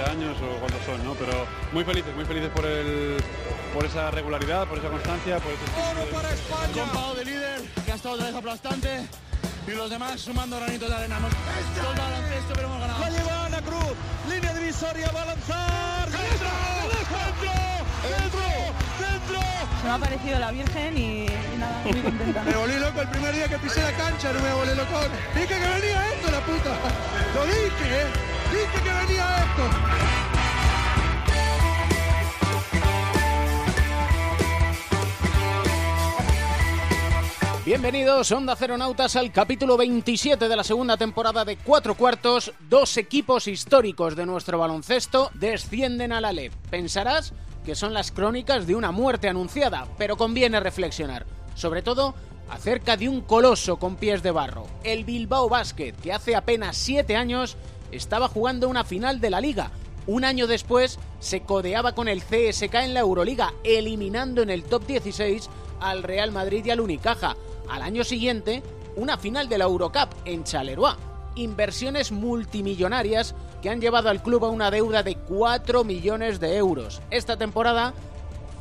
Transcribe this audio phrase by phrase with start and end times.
[0.00, 1.14] imaginar, no sé si son 12 años o cuántos son, ¿no?
[1.14, 3.16] Pero muy felices, muy felices por el
[3.74, 7.14] por esa regularidad, por esa constancia, por ese Oro para España.
[7.16, 9.06] de líder, que ha estado otra vez aplastante.
[9.66, 11.18] Y los demás sumando granitos de arena.
[11.18, 13.00] Hemos todo el baloncesto, pero hemos ganado.
[13.00, 13.94] La lleva Ana Cruz,
[14.28, 16.08] línea divisoria, va a lanzar.
[16.10, 16.48] ¡Dentro!
[16.90, 17.50] ¡Dentro!
[18.08, 18.40] ¡Dentro!
[18.98, 19.40] ¡Dentro!
[19.80, 22.42] Se me ha parecido la Virgen y, y nada, muy contenta.
[22.42, 24.98] Me volví loco el primer día que pisé la cancha, no me volví loco.
[25.34, 26.70] Dije que venía esto, la puta.
[27.34, 28.39] Lo dije, ¿eh?
[28.50, 29.62] Dije que venía esto.
[37.64, 42.52] Bienvenidos, Onda Ceronautas, al capítulo 27 de la segunda temporada de Cuatro Cuartos.
[42.68, 46.52] Dos equipos históricos de nuestro baloncesto descienden a la LEP.
[46.70, 47.32] Pensarás
[47.64, 52.16] que son las crónicas de una muerte anunciada, pero conviene reflexionar, sobre todo
[52.48, 57.14] acerca de un coloso con pies de barro, el Bilbao Basket, que hace apenas siete
[57.14, 57.56] años
[57.92, 59.70] estaba jugando una final de la liga.
[60.06, 64.86] Un año después se codeaba con el CSK en la Euroliga, eliminando en el top
[64.86, 65.48] 16
[65.80, 67.36] al Real Madrid y al Unicaja.
[67.68, 68.62] Al año siguiente,
[68.96, 70.94] una final de la Eurocup en Charleroi.
[71.36, 77.00] Inversiones multimillonarias que han llevado al club a una deuda de 4 millones de euros.
[77.10, 77.94] Esta temporada,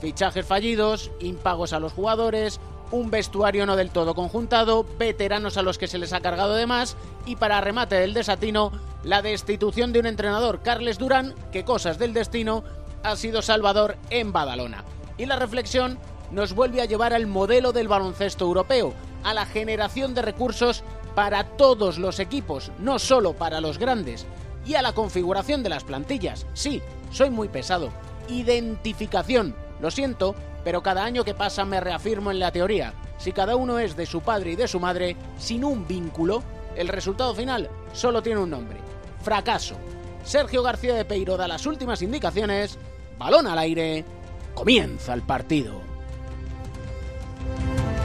[0.01, 2.59] fichajes fallidos, impagos a los jugadores,
[2.91, 6.65] un vestuario no del todo conjuntado, veteranos a los que se les ha cargado de
[6.65, 8.71] más y para remate del desatino,
[9.03, 12.63] la destitución de un entrenador, Carles Durán, que cosas del destino,
[13.03, 14.83] ha sido salvador en Badalona.
[15.17, 15.97] Y la reflexión
[16.31, 18.93] nos vuelve a llevar al modelo del baloncesto europeo,
[19.23, 20.83] a la generación de recursos
[21.15, 24.25] para todos los equipos, no solo para los grandes,
[24.65, 26.45] y a la configuración de las plantillas.
[26.53, 26.81] Sí,
[27.11, 27.89] soy muy pesado.
[28.27, 29.55] Identificación.
[29.81, 32.93] Lo siento, pero cada año que pasa me reafirmo en la teoría.
[33.17, 36.43] Si cada uno es de su padre y de su madre, sin un vínculo,
[36.75, 38.77] el resultado final solo tiene un nombre.
[39.21, 39.75] Fracaso.
[40.23, 42.77] Sergio García de Peiro da las últimas indicaciones.
[43.17, 44.05] Balón al aire.
[44.53, 45.81] Comienza el partido.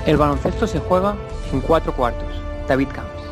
[0.06, 1.16] El baloncesto se juega
[1.52, 2.28] en cuatro cuartos.
[2.68, 3.23] David Camps.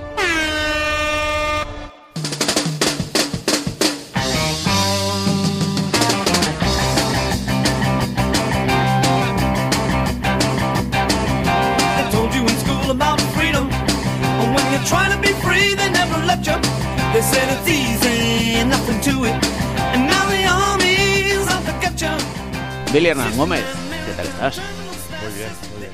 [22.92, 23.64] Billy Hernán Gómez,
[24.06, 24.58] ¿qué tal estás?
[24.58, 25.92] Muy bien, muy bien.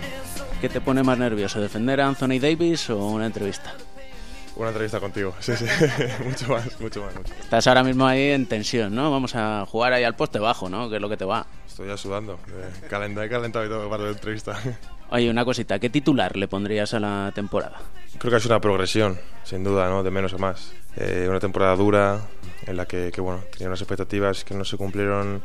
[0.60, 3.74] ¿Qué te pone más nervioso, defender a Anthony Davis o una entrevista?
[4.56, 5.66] Una entrevista contigo, sí, sí.
[6.24, 7.32] mucho más, mucho más, mucho.
[7.40, 9.10] Estás ahora mismo ahí en tensión, ¿no?
[9.12, 10.90] Vamos a jugar ahí al poste bajo, ¿no?
[10.90, 11.46] Que es lo que te va.
[11.68, 12.40] Estoy ya sudando.
[12.48, 14.58] Eh, calenta- he calentado y todo para la entrevista.
[15.10, 17.78] Oye, una cosita, ¿qué titular le pondrías a la temporada?
[18.18, 20.02] Creo que sido una progresión, sin duda, ¿no?
[20.02, 20.72] De menos a más.
[20.96, 22.20] Eh, una temporada dura
[22.66, 25.40] en la que, que, bueno, tenía unas expectativas que no se cumplieron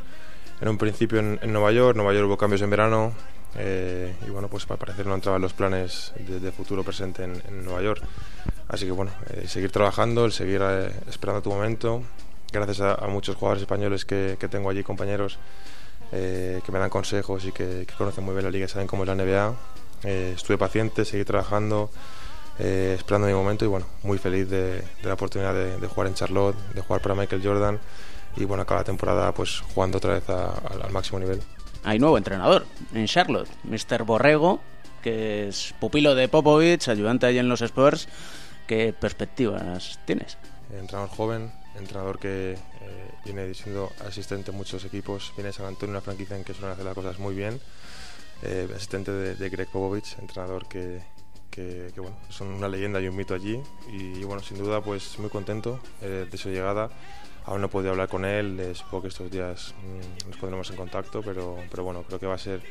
[0.60, 1.96] en un principio en, en Nueva York.
[1.96, 3.12] Nueva York hubo cambios en verano.
[3.56, 7.40] eh, y bueno, pues al parecer no entraban los planes de, de futuro presente en,
[7.48, 8.02] en Nueva York.
[8.68, 12.02] Así que bueno, eh, seguir trabajando, el seguir eh, esperando tu momento.
[12.52, 15.38] Gracias a, a muchos jugadores españoles que, que tengo allí, compañeros,
[16.12, 18.86] eh, que me dan consejos y que, que conocen muy bien la liga y saben
[18.86, 19.54] cómo es la NBA.
[20.04, 21.90] Eh, estuve paciente, seguí trabajando,
[22.58, 26.08] eh, esperando mi momento y bueno, muy feliz de, de la oportunidad de, de jugar
[26.08, 27.80] en Charlotte, de jugar para Michael Jordan
[28.36, 31.40] y bueno, acaba la temporada pues jugando otra vez a- al- al máximo nivel.
[31.84, 34.04] Hay nuevo entrenador en Charlotte, Mr.
[34.04, 34.60] Borrego,
[35.02, 38.08] que es pupilo de Popovich, ayudante ahí en los Spurs.
[38.66, 40.38] ¿Qué perspectivas tienes?
[40.72, 42.58] entrenador joven, entrenador que eh,
[43.24, 46.72] viene siendo asistente en muchos equipos, viene de San Antonio, una franquicia en que suelen
[46.72, 47.60] hacer las cosas muy bien,
[48.42, 51.00] eh, asistente de, de Greg Popovich, entrenador que,
[51.50, 55.16] que, que, bueno, son una leyenda y un mito allí y, bueno, sin duda pues
[55.20, 56.90] muy contento eh, de su llegada.
[57.46, 60.70] Aún no he podido hablar con él, eh, supongo que estos días mm, nos pondremos
[60.70, 62.62] en contacto, pero, pero bueno, creo que va a ser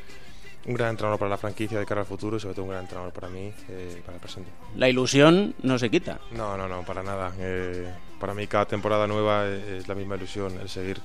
[0.66, 2.82] un gran entrenador para la franquicia de cara al futuro y sobre todo un gran
[2.82, 4.50] entrenador para mí, eh, para el presente.
[4.76, 6.20] La ilusión no se quita.
[6.32, 7.32] No, no, no, para nada.
[7.38, 11.00] Eh, para mí cada temporada nueva es la misma ilusión, el seguir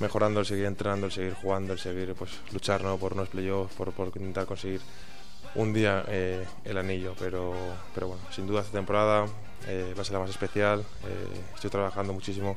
[0.00, 2.96] mejorando, el seguir entrenando, el seguir jugando, el seguir pues luchar ¿no?
[2.96, 4.80] por unos playoffs, por, por intentar conseguir
[5.54, 7.14] un día eh, el anillo.
[7.18, 7.54] Pero,
[7.94, 9.26] pero bueno, sin duda esta temporada
[9.66, 10.80] eh, va a ser la más especial.
[10.80, 12.56] Eh, estoy trabajando muchísimo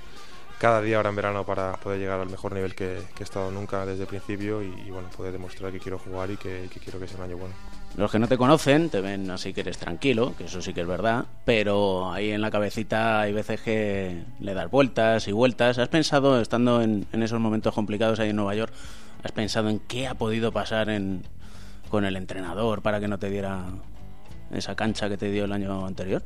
[0.63, 3.85] cada día ahora en verano para poder llegar al mejor nivel que, he estado nunca
[3.85, 7.07] desde el principio y, bueno, poder demostrar que quiero jugar y que, que quiero que
[7.09, 7.53] sea un año bueno.
[7.97, 10.79] Los que no te conocen te ven así que eres tranquilo, que eso sí que
[10.79, 15.79] es verdad, pero ahí en la cabecita hay veces que le das vueltas y vueltas.
[15.79, 18.71] ¿Has pensado, estando en, en esos momentos complicados ahí en Nueva York,
[19.21, 21.23] has pensado en qué ha podido pasar en,
[21.89, 23.65] con el entrenador para que no te diera
[24.53, 26.23] esa cancha que te dio el año anterior?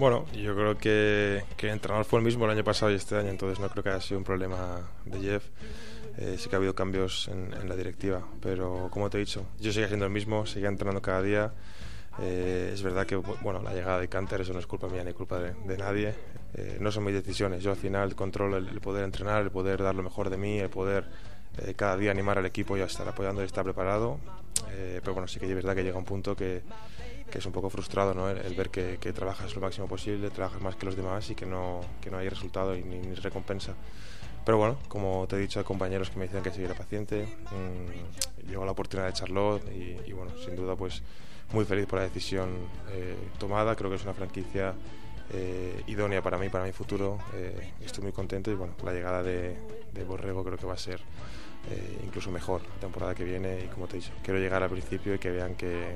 [0.00, 3.16] Bueno, yo creo que, que el entrenador fue el mismo el año pasado y este
[3.16, 5.44] año, entonces no creo que haya sido un problema de Jeff.
[6.16, 9.44] Eh, sí que ha habido cambios en, en la directiva, pero como te he dicho,
[9.58, 11.52] yo sigo siendo el mismo, sigo entrenando cada día.
[12.18, 15.12] Eh, es verdad que bueno, la llegada de Canter, eso no es culpa mía ni
[15.12, 16.14] culpa de, de nadie.
[16.54, 17.62] Eh, no son mis decisiones.
[17.62, 20.60] Yo al final controlo el, el, poder entrenar, el poder dar lo mejor de mí,
[20.60, 21.04] el poder
[21.58, 24.18] eh, cada día animar al equipo y estar apoyando y estar preparado.
[24.70, 26.62] Eh, pero bueno, sí que es verdad que llega un punto que,
[27.30, 28.28] que es un poco frustrado ¿no?
[28.28, 31.34] el, el ver que, que, trabajas lo máximo posible, trabajas más que los demás y
[31.34, 33.74] que no, que no hay resultado y ni, ni recompensa.
[34.44, 37.26] Pero bueno, como te he dicho, hay compañeros que me decían que siguiera paciente.
[37.50, 41.02] Mmm, llegó la oportunidad de Charlotte y, y, bueno, sin duda pues
[41.52, 42.50] muy feliz por la decisión
[42.90, 43.76] eh, tomada.
[43.76, 44.74] Creo que es una franquicia
[45.32, 47.18] eh, idónea para mí, para mi futuro.
[47.34, 49.56] Eh, estoy muy contento y bueno, la llegada de,
[49.92, 51.00] de Borrego creo que va a ser
[51.68, 54.70] eh, incluso mejor la temporada que viene y como te he dicho, quiero llegar al
[54.70, 55.94] principio y que vean que,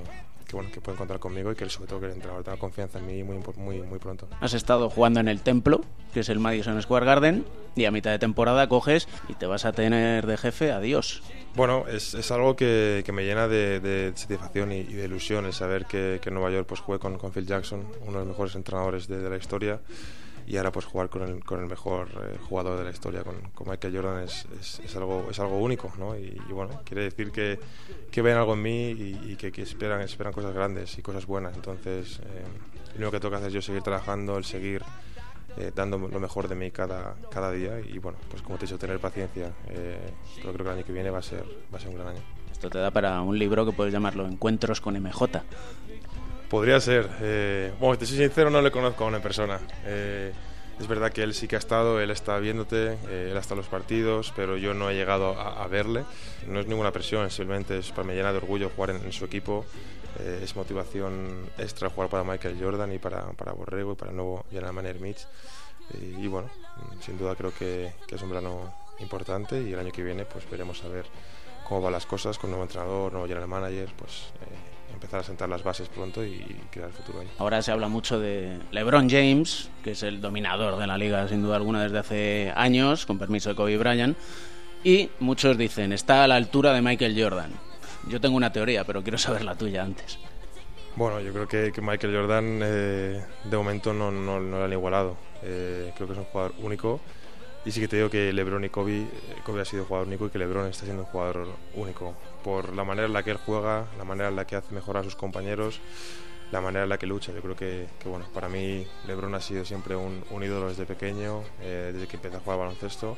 [0.54, 2.98] que, bueno, que pueden contar conmigo y que sobre todo que el entrenador tenga confianza
[2.98, 4.28] en mí muy, muy, muy pronto.
[4.40, 5.80] Has estado jugando en el Templo,
[6.12, 9.64] que es el Madison Square Garden, y a mitad de temporada coges y te vas
[9.64, 11.22] a tener de jefe adiós.
[11.56, 15.44] Bueno, es, es algo que, que, me llena de, de satisfacción y, y, de ilusión
[15.46, 18.18] el saber que, que en Nueva York pues jugué con, con, Phil Jackson, uno de
[18.18, 19.80] los mejores entrenadores de, de la historia
[20.46, 23.36] y ahora pues jugar con el, con el mejor eh, jugador de la historia, con,
[23.54, 26.16] con Michael Jordan, es, es, es, algo, es algo único, ¿no?
[26.16, 27.58] Y, y, bueno, quiere decir que,
[28.10, 31.26] que ven algo en mí y, y que, que, esperan, esperan cosas grandes y cosas
[31.26, 31.54] buenas.
[31.54, 34.82] Entonces, eh, lo que toca hacer es yo seguir trabajando, el seguir
[35.56, 38.66] eh, dando lo mejor de mí cada, cada día y bueno, pues como te he
[38.66, 39.52] dicho, tener paciencia.
[39.68, 39.98] Eh,
[40.36, 42.08] pero creo que el año que viene va a ser, va a ser un gran
[42.08, 42.20] año.
[42.50, 45.42] Esto te da para un libro que puedes llamarlo Encuentros con MJ.
[46.54, 47.10] Podría ser.
[47.20, 49.58] Eh, bueno, te soy sincero, no le conozco a una persona.
[49.86, 50.32] Eh,
[50.78, 53.62] es verdad que él sí que ha estado, él está viéndote, eh, él estado en
[53.62, 56.04] los partidos, pero yo no he llegado a, a, verle.
[56.46, 59.24] No es ninguna presión, simplemente es para me llena de orgullo jugar en, en su
[59.24, 59.64] equipo.
[60.20, 64.16] Eh, es motivación extra jugar para Michael Jordan y para, para Borrego y para el
[64.16, 65.26] nuevo manager Mitch.
[66.00, 66.48] Y, y, bueno,
[67.00, 70.48] sin duda creo que, que, es un verano importante y el año que viene pues
[70.48, 71.06] veremos a ver
[71.68, 74.63] cómo van las cosas con nuevo entrenador, nuevo general manager, pues eh,
[74.94, 77.28] empezar a sentar las bases pronto y crear el futuro ahí.
[77.38, 81.42] Ahora se habla mucho de LeBron James, que es el dominador de la liga sin
[81.42, 84.16] duda alguna desde hace años, con permiso de Kobe Bryant,
[84.82, 87.52] y muchos dicen, está a la altura de Michael Jordan.
[88.08, 90.18] Yo tengo una teoría, pero quiero saber la tuya antes.
[90.96, 94.72] Bueno, yo creo que, que Michael Jordan eh, de momento no, no, no lo han
[94.72, 95.16] igualado.
[95.42, 97.00] Eh, creo que es un jugador único.
[97.64, 99.08] Y sí que te digo que LeBron y Kobe, eh,
[99.44, 102.14] Kobe ha sido jugador único y que LeBron está siendo un jugador único.
[102.42, 105.00] Por la manera en la que él juega, la manera en la que hace mejorar
[105.00, 105.80] a sus compañeros,
[106.52, 107.32] la manera en la que lucha.
[107.32, 110.84] Yo creo que, que bueno, para mí LeBron ha sido siempre un, un ídolo desde
[110.84, 113.16] pequeño, eh, desde que empecé a jugar baloncesto.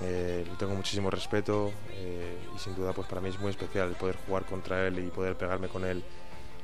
[0.00, 3.90] Eh, le tengo muchísimo respeto eh, y sin duda pues para mí es muy especial
[3.90, 6.02] poder jugar contra él y poder pegarme con él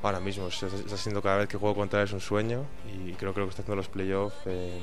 [0.03, 0.49] ahora mismo.
[0.49, 3.47] Está siendo cada vez que juego contra él es un sueño y creo que lo
[3.47, 4.79] que está haciendo los playoffs eh,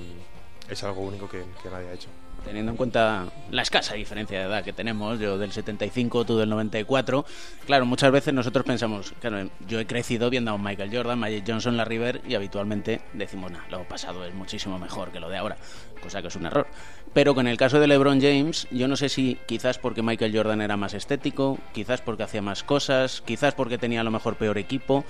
[0.69, 2.09] es algo único que, nadie ha hecho
[2.43, 6.47] teniendo en cuenta la escasa diferencia de edad que tenemos, yo del 75, tú del
[6.47, 7.25] 94,
[7.65, 11.75] claro, muchas veces nosotros pensamos, claro, yo he crecido viendo a Michael Jordan, Magic Johnson,
[11.75, 15.57] Larry Bird y habitualmente decimos, no, lo pasado es muchísimo mejor que lo de ahora,
[16.03, 16.67] cosa que es un error.
[17.13, 20.61] Pero con el caso de LeBron James, yo no sé si quizás porque Michael Jordan
[20.61, 24.59] era más estético, quizás porque hacía más cosas, quizás porque tenía a lo mejor peor
[24.59, 25.03] equipo,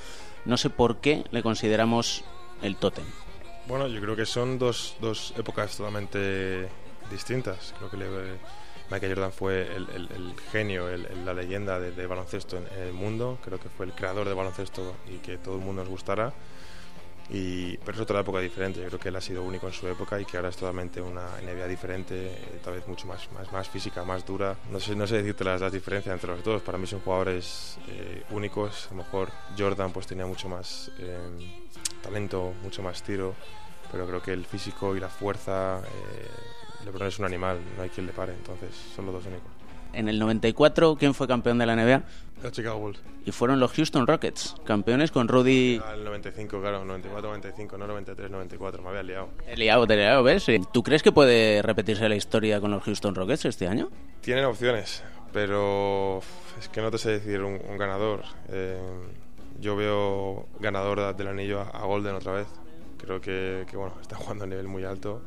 [0.46, 2.24] no sé por qué le consideramos
[2.62, 3.06] el tótem.
[3.67, 6.67] Bueno, yo creo que son dos, dos épocas totalmente
[7.10, 7.74] distintas.
[7.77, 8.05] Creo que le,
[8.91, 12.88] Michael Jordan fue el, el, el genio, el, la leyenda de, de baloncesto en, en,
[12.88, 13.39] el mundo.
[13.43, 16.31] Creo que fue el creador de baloncesto y que todo el mundo nos gustara.
[17.29, 18.81] Y, pero es otra época diferente.
[18.81, 21.01] Yo creo que él ha sido único en su época y que ahora es totalmente
[21.01, 24.55] una NBA diferente, eh, tal vez mucho más, más, más física, más dura.
[24.72, 26.62] No sé, no sé decirte las, las diferencias entre los dos.
[26.62, 28.88] Para mí son jugadores eh, únicos.
[28.88, 31.64] A lo mejor Jordan pues tenía mucho más eh,
[32.06, 33.34] talento, mucho más tiro.
[33.92, 35.82] Pero creo que el físico y la fuerza
[36.86, 39.50] LeBron es un animal, no hay quien le pare, entonces son los dos únicos.
[39.94, 42.04] En el 94, ¿quién fue campeón de la NBA?
[42.44, 43.00] Los Chicago Bulls.
[43.26, 45.82] Y fueron los Houston Rockets, campeones con Rudy...
[45.84, 49.30] Ah, el 95, claro, 94-95, no 93-94, me había liado.
[49.48, 50.46] He liado, te he liado, ¿ves?
[50.72, 53.90] ¿Tú crees que puede repetirse la historia con los Houston Rockets este año?
[54.22, 56.20] Tienen opciones, pero
[56.60, 58.24] es que no te sé decir un, un ganador.
[58.50, 58.78] Eh,
[59.60, 62.48] yo veo ganador del anillo a, Golden otra vez.
[62.98, 65.22] Creo que, que, bueno, está jugando a nivel muy alto.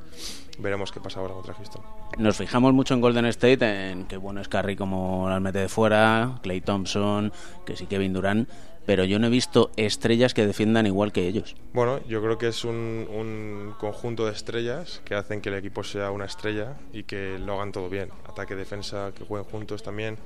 [0.58, 1.82] Veremos qué pasa ahora contra Houston.
[2.18, 5.68] Nos fijamos mucho en Golden State, en que bueno es Curry como las mete de
[5.68, 7.32] fuera, Clay Thompson,
[7.64, 8.48] que sí Kevin Durant,
[8.88, 11.54] pero yo no he visto estrellas que defiendan igual que ellos.
[11.74, 15.84] Bueno, yo creo que es un, un, conjunto de estrellas que hacen que el equipo
[15.84, 18.08] sea una estrella y que lo hagan todo bien.
[18.26, 20.16] Ataque, defensa, que jueguen juntos también.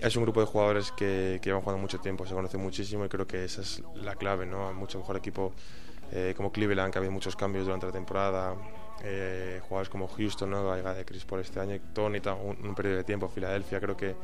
[0.00, 3.10] Es un grupo de jugadores que, que llevan jugando mucho tiempo, se conocen muchísimo y
[3.10, 4.72] creo que esa es la clave, ¿no?
[4.72, 5.52] Mucho mejor equipo
[6.12, 8.56] eh, como Cleveland, que ha habido muchos cambios durante la temporada,
[9.04, 10.66] eh, jugadores como Houston, ¿no?
[10.66, 13.98] la llegada de Chris Paul este año, Tony, un, un periodo de tiempo, Filadelfia, creo
[13.98, 14.14] que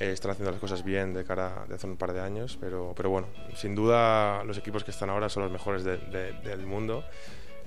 [0.00, 2.92] eh, están haciendo las cosas bien de cara de hace un par de años, pero,
[2.96, 6.66] pero bueno, sin duda los equipos que están ahora son los mejores de- de- del
[6.66, 7.04] mundo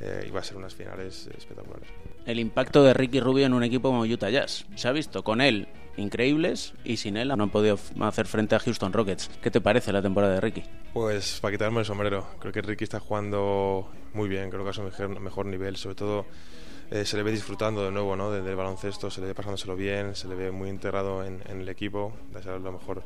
[0.01, 1.89] eh, y va a ser unas finales espectaculares.
[2.25, 4.65] El impacto de Ricky Rubio en un equipo como Utah Jazz.
[4.75, 5.67] Se ha visto con él
[5.97, 9.29] increíbles y sin él no han podido hacer frente a Houston Rockets.
[9.41, 10.63] ¿Qué te parece la temporada de Ricky?
[10.93, 14.73] Pues para quitarme el sombrero, creo que Ricky está jugando muy bien, creo que a
[14.73, 16.25] su mejor, mejor nivel, sobre todo
[16.91, 18.31] eh, se le ve disfrutando de nuevo ¿no?
[18.31, 21.69] del, baloncesto, se le ve pasándoselo bien, se le ve muy integrado en, en el
[21.69, 23.03] equipo, desearle lo mejor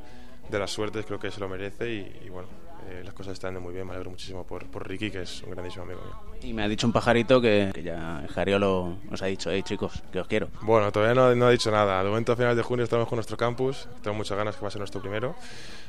[0.50, 2.48] de las suertes, creo que se lo merece y, y bueno,
[2.90, 5.52] eh, las cosas están muy bien, me alegro muchísimo por, por Ricky, que es un
[5.52, 6.16] grandísimo amigo mío.
[6.42, 10.04] Y me ha dicho un pajarito que, que ya Jariolo os ha dicho, hey chicos,
[10.12, 10.50] que os quiero.
[10.62, 12.04] Bueno, todavía no, no ha dicho nada.
[12.04, 13.88] De momento, a finales de junio estamos con nuestro campus.
[14.02, 15.36] Tengo muchas ganas que va a ser nuestro primero.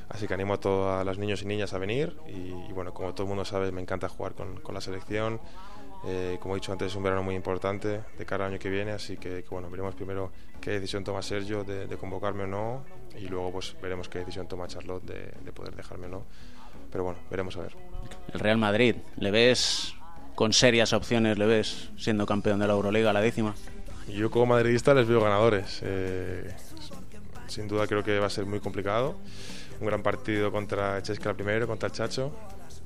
[0.09, 2.17] Así que animo a todos los niños y niñas a venir.
[2.29, 5.41] Y, y bueno, como todo el mundo sabe, me encanta jugar con, con la selección.
[6.07, 8.69] Eh, como he dicho antes, es un verano muy importante de cara al año que
[8.69, 8.93] viene.
[8.93, 12.85] Así que, que, bueno, veremos primero qué decisión toma Sergio de, de convocarme o no.
[13.19, 16.27] Y luego pues veremos qué decisión toma Charlotte de, de poder dejarme o no.
[16.91, 17.77] Pero bueno, veremos a ver.
[18.33, 19.95] El Real Madrid, ¿le ves
[20.35, 23.55] con serias opciones, le ves siendo campeón de la Euroliga, la décima?
[24.09, 25.81] Yo como madridista les veo ganadores.
[25.83, 26.55] Eh,
[27.47, 29.17] sin duda creo que va a ser muy complicado.
[29.81, 32.33] Un gran partido contra Chesca primero, contra el Chacho.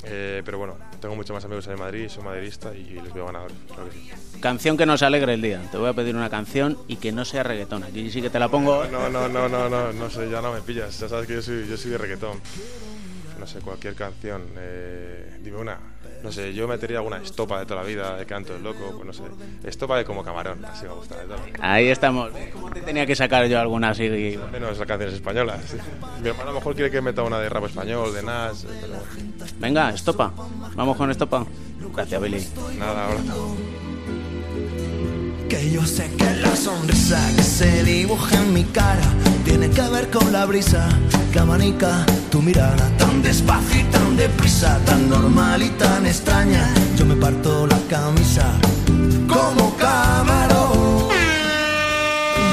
[0.04, 3.26] Eh, pero bueno, tengo muchos más amigos en el Madrid, soy madridista y les veo
[3.26, 4.10] ganadores, claro que sí.
[4.40, 5.60] Canción que nos alegre el día.
[5.72, 7.82] Te voy a pedir una canción y que no sea reggaetón.
[7.82, 8.84] Aquí sí que te la pongo.
[8.92, 10.98] No, no, no, no, no, no sé, ya no me pillas.
[11.00, 12.40] Ya sabes que yo soy, yo soy de reggaetón.
[13.40, 14.44] No sé, cualquier canción.
[14.56, 15.78] eh, dime una.
[16.22, 19.06] No sé, yo metería alguna estopa de toda la vida, de canto del loco, pues
[19.06, 19.22] no sé.
[19.64, 21.16] Estopa de como camarón, así me gusta.
[21.16, 21.58] de toda la vida.
[21.60, 22.30] Ahí estamos.
[22.52, 24.08] ¿Cómo te tenía que sacar yo alguna así?
[24.52, 25.60] Menos las canciones españolas.
[26.22, 28.68] Mi hermano a lo mejor quiere que meta una de rap español, de Nas, eh,
[28.80, 28.94] pero
[29.58, 30.32] Venga, estopa.
[30.74, 31.46] Vamos con estopa.
[31.94, 32.48] Gracias, Billy.
[32.78, 33.20] nada, ahora
[35.48, 39.08] Que yo sé que la sonrisa que se dibuja en mi cara
[39.46, 40.86] tiene que ver con la brisa
[41.32, 46.68] que amanica tu mirada tan despacio y tan deprisa, tan normal y tan extraña.
[46.98, 48.44] Yo me parto la camisa
[49.26, 51.08] como camarón.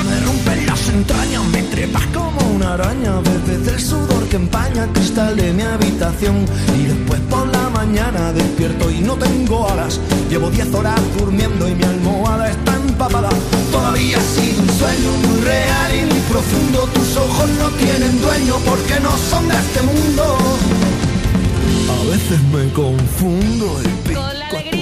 [0.08, 3.20] Me rompen las entrañas, me trepas como una araña.
[3.20, 6.46] Bebes del sudor que empaña el cristal de mi habitación.
[6.80, 10.00] Y después por la mañana despierto y no tengo alas.
[10.30, 13.30] Llevo 10 horas durmiendo y mi almohada está empapada.
[13.72, 16.90] Todavía ha sido un sueño muy real y muy profundo.
[16.94, 20.38] Tus ojos no tienen dueño porque no son de este mundo.
[21.90, 24.75] A veces me confundo el pico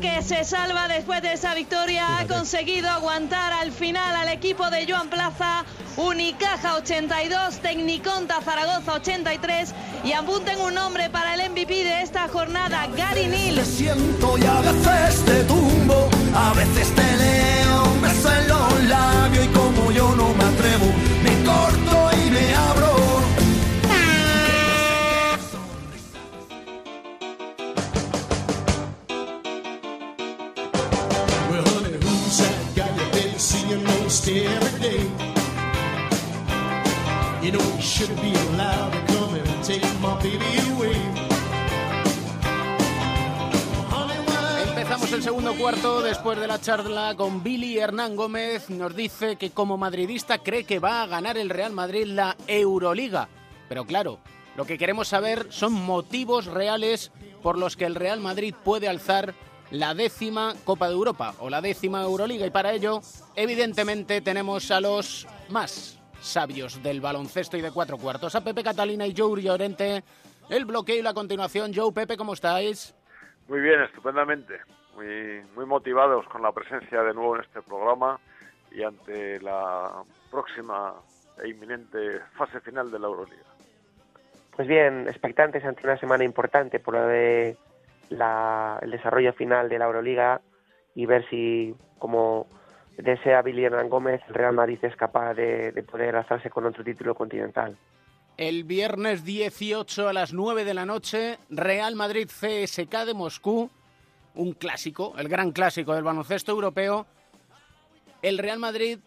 [0.00, 4.90] que se salva después de esa victoria, ha conseguido aguantar al final al equipo de
[4.90, 5.64] Joan Plaza,
[5.96, 12.88] Unicaja 82, Tecniconta Zaragoza 83 y apunten un nombre para el MVP de esta jornada,
[12.96, 13.56] Gary Neal.
[13.56, 18.84] Te siento y a veces te tumbo, a veces te leo un beso en los
[18.84, 20.86] labios y como yo no me atrevo,
[21.22, 22.09] me corto
[44.68, 48.70] Empezamos el segundo cuarto después de la charla con Billy Hernán Gómez.
[48.70, 53.28] Nos dice que como madridista cree que va a ganar el Real Madrid la Euroliga.
[53.68, 54.18] Pero claro,
[54.56, 59.34] lo que queremos saber son motivos reales por los que el Real Madrid puede alzar
[59.70, 62.46] la décima Copa de Europa o la décima Euroliga.
[62.46, 63.02] Y para ello,
[63.36, 69.06] evidentemente, tenemos a los más sabios del baloncesto y de cuatro cuartos, a Pepe Catalina
[69.06, 70.02] y Joe Llorente.
[70.48, 71.72] El bloqueo y la continuación.
[71.74, 72.94] Joe, Pepe, ¿cómo estáis?
[73.48, 74.58] Muy bien, estupendamente.
[74.96, 78.18] Muy, muy motivados con la presencia de nuevo en este programa
[78.72, 80.94] y ante la próxima
[81.42, 83.44] e inminente fase final de la Euroliga.
[84.56, 87.56] Pues bien, expectantes ante una semana importante por lo de
[88.10, 90.40] la- el desarrollo final de la Euroliga
[90.94, 92.46] y ver si, como
[93.02, 96.84] desea Billy Hernán Gómez, el Real Madrid es capaz de, de poder alzarse con otro
[96.84, 97.76] título continental.
[98.36, 103.70] El viernes 18 a las 9 de la noche, Real Madrid CSK de Moscú,
[104.34, 107.06] un clásico, el gran clásico del baloncesto europeo.
[108.22, 108.98] El Real Madrid,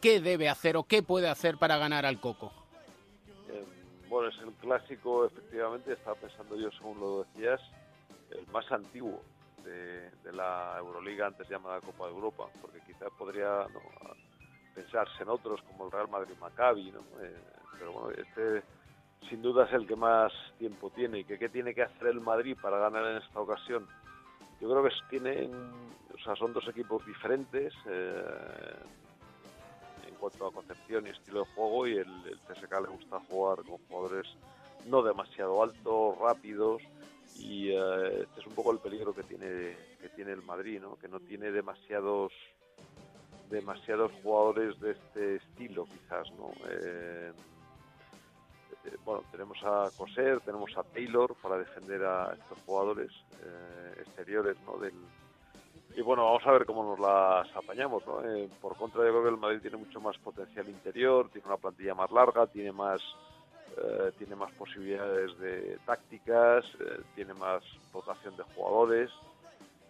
[0.00, 2.52] ¿qué debe hacer o qué puede hacer para ganar al Coco?
[3.48, 3.64] Eh,
[4.08, 7.60] bueno, es el clásico, efectivamente, estaba pensando yo, según lo decías,
[8.30, 9.22] el más antiguo
[9.66, 13.80] de, la Euroliga, antes llamada Copa de Europa, porque quizá podría ¿no?
[14.74, 17.00] pensarse en otros como el Real Madrid-Maccabi, ¿no?
[17.22, 17.36] Eh,
[17.78, 18.62] pero bueno, este
[19.28, 22.20] sin duda es el que más tiempo tiene y que qué tiene que hacer el
[22.20, 23.86] Madrid para ganar en esta ocasión.
[24.60, 25.52] Yo creo que tienen,
[26.14, 28.76] o sea, son dos equipos diferentes eh,
[30.06, 33.64] en cuanto a concepción y estilo de juego y el, el CSK le gusta jugar
[33.64, 34.26] con jugadores
[34.86, 36.82] no demasiado altos, rápidos
[37.38, 40.96] y eh, este es un poco el peligro que tiene que tiene el Madrid, ¿no?
[40.96, 42.32] Que no tiene demasiados
[43.50, 46.50] demasiados jugadores de este estilo, quizás, ¿no?
[46.68, 47.32] Eh,
[48.84, 53.10] eh, bueno, tenemos a Coser, tenemos a Taylor para defender a estos jugadores
[53.42, 54.78] eh, exteriores, ¿no?
[54.78, 54.94] Del,
[55.96, 58.22] y bueno, vamos a ver cómo nos las apañamos, ¿no?
[58.22, 61.56] Eh, por contra, yo creo que el Madrid tiene mucho más potencial interior, tiene una
[61.56, 63.00] plantilla más larga, tiene más
[63.76, 69.10] eh, tiene más posibilidades de tácticas, eh, tiene más dotación de jugadores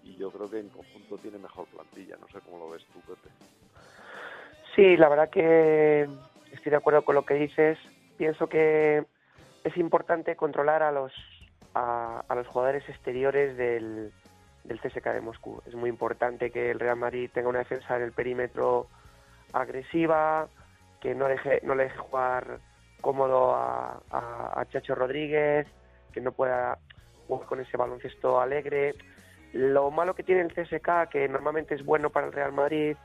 [0.02, 2.16] y yo creo que en conjunto tiene mejor plantilla.
[2.21, 3.28] No sé cómo lo ves tú, Pepe.
[4.75, 6.09] Sí, la verdad que
[6.52, 7.78] estoy de acuerdo con lo que dices.
[8.16, 9.05] Pienso que
[9.64, 11.12] es importante controlar a los
[11.75, 14.12] a, a los jugadores exteriores del,
[14.64, 15.62] del CSK de Moscú.
[15.66, 18.88] Es muy importante que el Real Madrid tenga una defensa en el perímetro
[19.52, 20.49] agresiva,
[21.00, 22.59] que no deje no le deje jugar
[23.00, 25.66] cómodo a, a, Chacho Rodríguez,
[26.12, 26.78] que no pueda
[27.26, 28.94] jugar con ese baloncesto alegre.
[29.52, 32.96] Lo malo que tiene el CSK, que normalmente es bueno para el Real Madrid,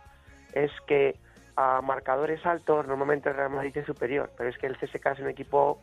[0.53, 1.15] es que
[1.55, 5.19] a marcadores altos normalmente el Real Madrid es superior, pero es que el CSK es
[5.19, 5.81] un equipo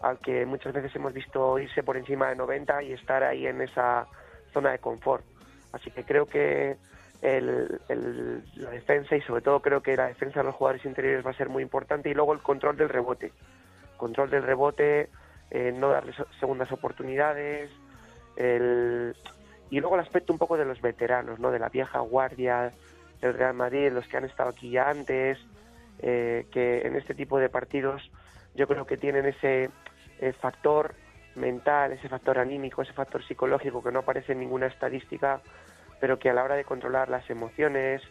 [0.00, 3.62] al que muchas veces hemos visto irse por encima de 90 y estar ahí en
[3.62, 4.06] esa
[4.52, 5.24] zona de confort.
[5.72, 6.76] Así que creo que
[7.26, 7.80] el,
[8.54, 11.34] la defensa y sobre todo creo que la defensa de los jugadores interiores va a
[11.34, 13.32] ser muy importante y luego el control del rebote.
[13.96, 15.08] Control del rebote,
[15.50, 17.70] eh, no darle segundas oportunidades,
[18.36, 19.16] el,
[19.70, 21.50] y luego el aspecto un poco de los veteranos, ¿no?
[21.50, 22.70] de la vieja guardia
[23.20, 25.38] del Real Madrid, los que han estado aquí ya antes,
[25.98, 28.08] eh, que en este tipo de partidos
[28.54, 29.70] yo creo que tienen ese
[30.20, 30.94] eh, factor
[31.34, 35.40] mental, ese factor anímico, ese factor psicológico que no aparece en ninguna estadística,
[36.00, 38.02] pero que a la hora de controlar las emociones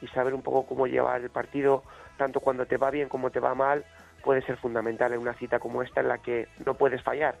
[0.00, 1.82] y saber un poco cómo llevar el partido,
[2.16, 3.84] tanto cuando te va bien como te va mal,
[4.22, 7.36] puede ser fundamental en una cita como esta en la que no puedes fallar.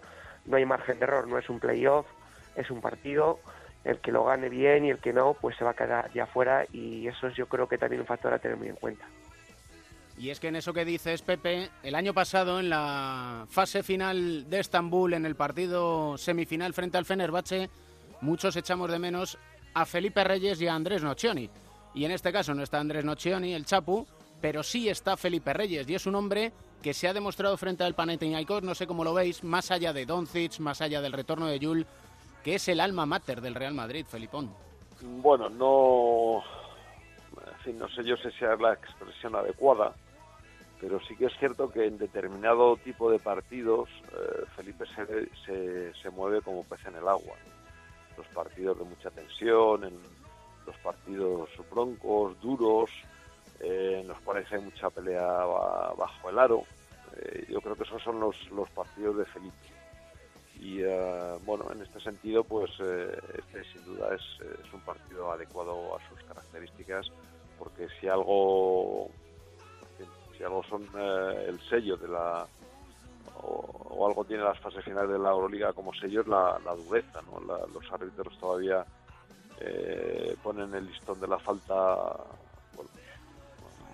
[0.46, 2.06] No hay margen de error, no es un playoff,
[2.56, 3.40] es un partido,
[3.84, 6.26] el que lo gane bien y el que no, pues se va a quedar ya
[6.26, 9.06] fuera y eso es yo creo que también un factor a tener muy en cuenta.
[10.18, 14.50] Y es que en eso que dices, Pepe, el año pasado en la fase final
[14.50, 17.70] de Estambul, en el partido semifinal frente al Fenerbahce,
[18.20, 19.38] muchos echamos de menos
[19.74, 21.48] a Felipe Reyes y a Andrés Nocioni.
[21.94, 24.06] Y en este caso no está Andrés Nocioni, el Chapu,
[24.40, 26.52] pero sí está Felipe Reyes y es un hombre
[26.82, 30.06] que se ha demostrado frente al Panathinaikos, no sé cómo lo veis, más allá de
[30.06, 31.86] Doncic, más allá del retorno de Yul,
[32.42, 34.50] que es el alma mater del Real Madrid, Felipón.
[35.02, 36.42] Bueno, no,
[37.46, 39.94] en fin, no sé yo si sea la expresión adecuada,
[40.80, 45.94] pero sí que es cierto que en determinado tipo de partidos eh, Felipe se, se,
[45.94, 47.36] se, mueve como pez en el agua.
[48.20, 49.98] Los partidos de mucha tensión, en
[50.66, 52.90] los partidos broncos, duros,
[53.60, 56.64] eh, en los cuales hay mucha pelea bajo el aro.
[57.16, 59.56] Eh, yo creo que esos son los, los partidos de Felipe.
[60.60, 64.22] Y uh, bueno, en este sentido, pues este sin duda es,
[64.62, 67.06] es un partido adecuado a sus características,
[67.58, 69.08] porque si algo
[70.36, 72.46] si algo son eh, el sello de la
[73.36, 77.40] o, algo tiene las fases finales de la Euroliga como sello es la, dureza, ¿no?
[77.40, 78.84] La, los árbitros todavía
[79.60, 82.16] eh, ponen el listón de la falta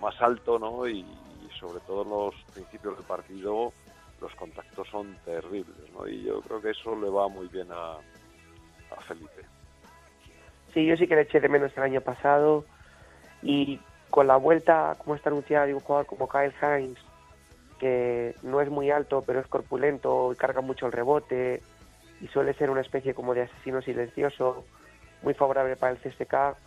[0.01, 0.87] más alto, ¿no?
[0.87, 3.73] Y, y, sobre todo en los principios del partido
[4.21, 6.07] los contactos son terribles, ¿no?
[6.07, 9.45] Y yo creo que eso le va muy bien a, a Felipe.
[10.73, 12.65] Sí, yo sí que le eché de menos el año pasado
[13.41, 16.97] y con la vuelta, como está anunciada, de un jugador como Kyle Hines,
[17.77, 21.61] que no es muy alto, pero es corpulento y carga mucho el rebote
[22.21, 24.65] y suele ser una especie como de asesino silencioso,
[25.21, 26.57] muy favorable para el CSK.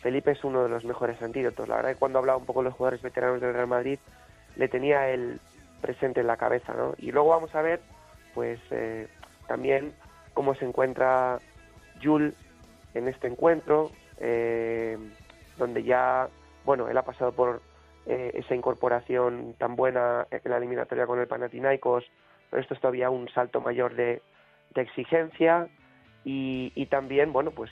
[0.00, 1.68] Felipe es uno de los mejores antídotos.
[1.68, 3.98] La verdad que cuando hablaba un poco de los jugadores veteranos del Real Madrid,
[4.56, 5.40] le tenía el
[5.80, 6.94] presente en la cabeza, ¿no?
[6.98, 7.80] Y luego vamos a ver,
[8.34, 9.08] pues, eh,
[9.48, 9.92] también
[10.32, 11.38] cómo se encuentra
[12.02, 12.34] Jules
[12.94, 14.98] en este encuentro, eh,
[15.58, 16.28] donde ya
[16.64, 17.60] bueno, él ha pasado por
[18.06, 22.04] eh, esa incorporación tan buena en la eliminatoria con el Panathinaikos,
[22.50, 24.22] pero esto es todavía un salto mayor de,
[24.74, 25.68] exigencia.
[26.24, 27.70] Y, también, bueno, pues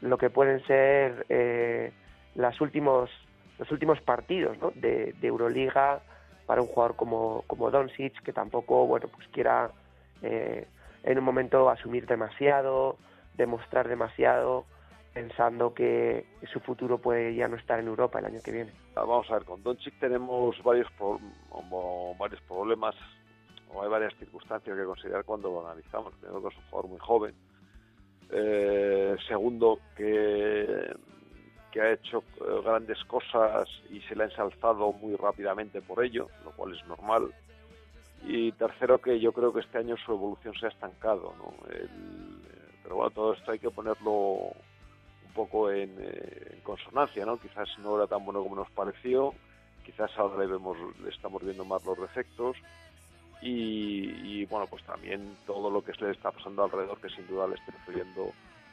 [0.00, 1.92] lo que pueden ser eh,
[2.34, 3.10] las últimos,
[3.58, 6.00] los últimos partidos de, Euroliga
[6.46, 9.70] para un jugador como, como Doncic, que tampoco, bueno, pues quiera
[10.22, 10.66] eh,
[11.04, 12.96] en un momento asumir demasiado,
[13.36, 14.64] demostrar demasiado,
[15.12, 18.72] pensando que su futuro puede ya no estar en Europa el año que viene.
[18.94, 21.18] Vamos a ver, con Doncic tenemos varios, pro,
[22.18, 22.94] varios problemas
[23.72, 26.14] o hay varias circunstancias que considerar cuando lo analizamos.
[26.14, 27.34] Primero que es un jugador muy joven.
[28.32, 30.94] Eh, segundo, que,
[31.72, 36.28] que ha hecho eh, grandes cosas y se le ha ensalzado muy rápidamente por ello,
[36.44, 37.32] lo cual es normal.
[38.22, 41.34] Y tercero, que yo creo que este año su evolución se ha estancado.
[41.38, 41.54] ¿no?
[41.72, 42.40] El-
[42.82, 44.52] pero bueno, todo esto hay que ponerlo
[45.30, 47.38] poco en, eh, en consonancia, ¿no?
[47.38, 49.34] Quizás no era tan bueno como nos pareció,
[49.84, 52.56] quizás ahora le, vemos, le estamos viendo más los defectos
[53.42, 57.26] y, y, bueno, pues también todo lo que se le está pasando alrededor que sin
[57.26, 58.32] duda le está influyendo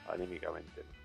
[0.09, 0.81] anímicamente.
[0.81, 0.97] ¿no?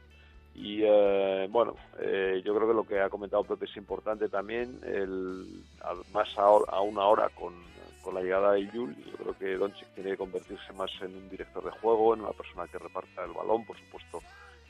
[0.55, 4.81] Y eh, bueno, eh, yo creo que lo que ha comentado Pepe es importante también,
[4.85, 5.65] el,
[6.13, 7.55] más ahora, aún ahora con,
[8.03, 11.31] con la llegada de Yul, yo creo que Doncic tiene que convertirse más en un
[11.31, 14.21] director de juego, en una persona que reparta el balón, por supuesto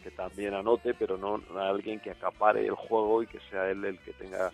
[0.03, 3.85] que también anote, pero no en alguien que acapare el juego y que sea él
[3.85, 4.51] el que tenga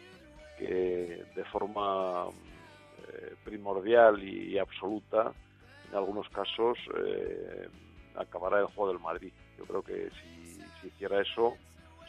[0.59, 2.27] que de forma
[3.13, 5.33] eh, primordial y, absoluta,
[5.89, 7.69] en algunos casos, eh,
[8.17, 9.33] acabará el juego del Madrid.
[9.57, 11.57] Yo creo que si, si hiciera eso,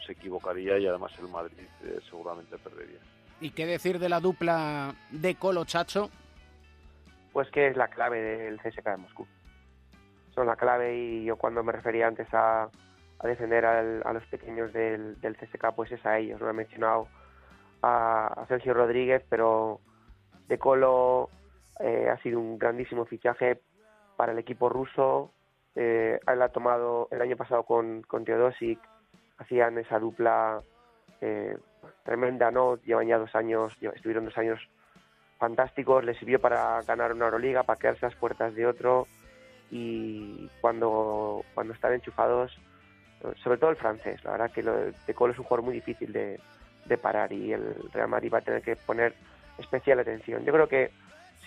[0.04, 2.98] se equivocaría y además el Madrid eh, seguramente perdería.
[3.40, 6.10] ¿Y qué decir de la dupla de Colo Chacho?
[7.32, 9.26] Pues que es la clave del CSK de Moscú.
[10.34, 12.68] Son la clave y yo cuando me refería antes a,
[13.22, 16.40] a defender al- a los pequeños del, del CSK, pues es a ellos.
[16.40, 17.06] No he mencionado
[17.82, 19.80] a, a Sergio Rodríguez, pero
[20.48, 21.28] De Colo
[21.78, 23.60] eh, ha sido un grandísimo fichaje
[24.16, 25.32] para el equipo ruso.
[25.76, 28.78] Eh, él ha tomado el año pasado con, con Teodosic,
[29.38, 30.60] hacían esa dupla
[31.20, 31.56] eh,
[32.04, 32.76] tremenda, ¿no?
[32.82, 34.58] Llevan ya dos años, estuvieron dos años
[35.38, 39.06] fantásticos, les sirvió para ganar una Euroliga, para quedarse a las puertas de otro
[39.70, 42.58] y cuando, cuando están enchufados,
[43.42, 46.12] sobre todo el francés, la verdad que lo de Colo es un jugador muy difícil
[46.12, 46.40] de,
[46.86, 49.14] de parar y el Real Madrid va a tener que poner
[49.58, 50.44] especial atención.
[50.44, 50.90] Yo creo que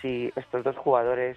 [0.00, 1.36] si estos dos jugadores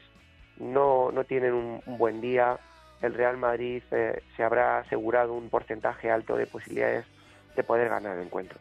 [0.58, 2.58] no, no tienen un, buen día,
[3.02, 7.06] el Real Madrid eh, se habrá asegurado un porcentaje alto de posibilidades
[7.56, 8.60] de poder ganar el encuentro.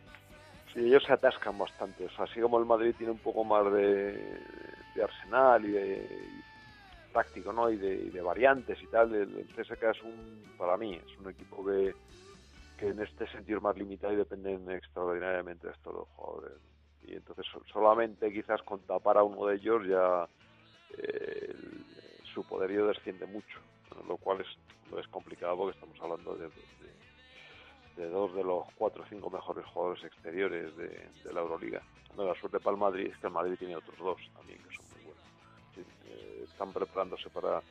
[0.72, 2.04] Sí, ellos se atascan bastante.
[2.06, 4.12] O sea, así como el Madrid tiene un poco más de,
[4.94, 6.08] de arsenal y de
[7.16, 7.70] táctico, ¿no?
[7.70, 11.30] Y de, y de variantes y tal, el, el es un, para mí, es un
[11.30, 11.96] equipo que,
[12.76, 16.58] que en este sentido es más limitado y dependen extraordinariamente de estos dos jugadores.
[17.04, 20.28] Y entonces so- solamente quizás con tapar a uno de ellos ya
[20.98, 21.54] eh,
[22.34, 23.60] su poderío desciende mucho,
[24.06, 24.48] lo cual es,
[24.98, 30.04] es complicado porque estamos hablando de, de- dos de los cuatro o cinco mejores jugadores
[30.04, 31.82] exteriores de, la Euroliga.
[32.16, 34.85] La suerte para el Madrid es que el Madrid tiene otros dos también que son
[36.46, 37.62] están preparándose para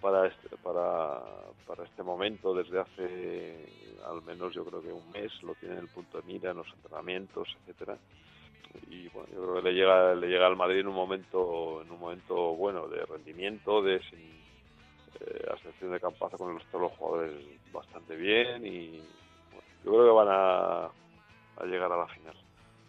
[0.00, 1.20] para este, para,
[1.66, 2.54] para este momento.
[2.54, 3.68] Desde hace
[4.06, 6.58] al menos yo creo que un mes lo tienen en el punto de mira en
[6.58, 7.98] los entrenamientos etcétera.
[8.90, 11.90] Y bueno yo creo que le llega le llega al Madrid en un momento en
[11.90, 14.38] un momento bueno de rendimiento de sin
[15.20, 17.32] eh, de Campazo con el resto de los jugadores
[17.72, 18.66] bastante bien.
[18.66, 19.00] Y
[19.50, 22.34] bueno, yo creo que van a, a llegar a la final.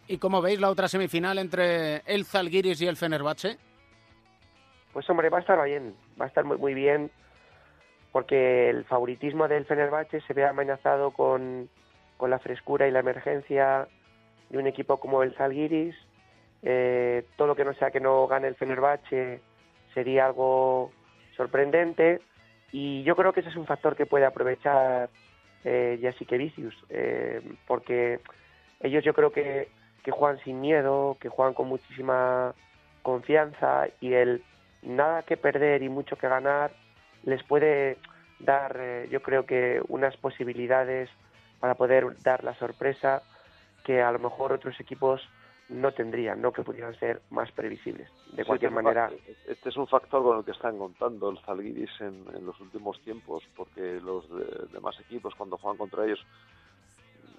[0.07, 3.57] ¿Y cómo veis la otra semifinal entre el Zalgiris y el Fenerbahce?
[4.93, 7.11] Pues hombre, va a estar bien, va a estar muy, muy bien,
[8.11, 11.69] porque el favoritismo del Fenerbahce se ve amenazado con,
[12.17, 13.87] con la frescura y la emergencia
[14.49, 15.95] de un equipo como el Zalgiris.
[16.63, 19.39] Eh, todo lo que no sea que no gane el Fenerbahce
[19.93, 20.91] sería algo
[21.37, 22.19] sorprendente
[22.71, 25.09] y yo creo que ese es un factor que puede aprovechar
[25.63, 28.19] eh, Jessica Vicius, eh, porque
[28.81, 29.69] ellos yo creo que,
[30.03, 32.53] que juegan sin miedo, que juegan con muchísima
[33.01, 34.43] confianza y el
[34.83, 36.71] nada que perder y mucho que ganar
[37.23, 37.97] les puede
[38.39, 41.09] dar, eh, yo creo que unas posibilidades
[41.59, 43.23] para poder dar la sorpresa
[43.83, 45.21] que a lo mejor otros equipos
[45.67, 48.09] no tendrían, no que pudieran ser más previsibles.
[48.31, 49.11] De Sí, cualquier este manera,
[49.45, 52.99] Este es un factor con el que están contando el Zalgiris en, en los últimos
[53.03, 56.25] tiempos, porque los de- demás equipos cuando juegan contra ellos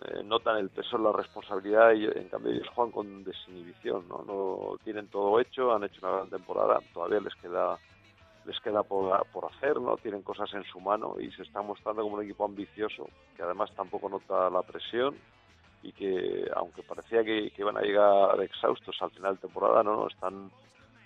[0.04, 4.24] eh, notan el peso de la responsabilidad y en cambio ellos juegan con desinhibición, ¿no?
[4.26, 7.78] no tienen todo hecho, han hecho una gran temporada, todavía les queda
[8.46, 12.02] les queda por, por hacer, no tienen cosas en su mano y se están mostrando
[12.02, 15.14] como un equipo ambicioso que además tampoco nota la presión
[15.82, 19.96] y que aunque parecía que, que iban a llegar exhaustos al final de temporada, no,
[19.96, 20.50] no, están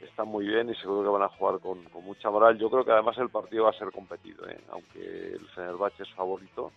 [0.01, 2.59] están muy bien y seguro que van a jugar con, con mucha moral.
[2.59, 4.61] Yo creo que además el partido va a ser competido, ¿eh?
[4.71, 6.73] aunque el Fenerbahce es favorito,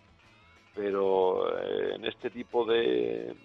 [0.77, 3.35] pero eh, en este tipo de,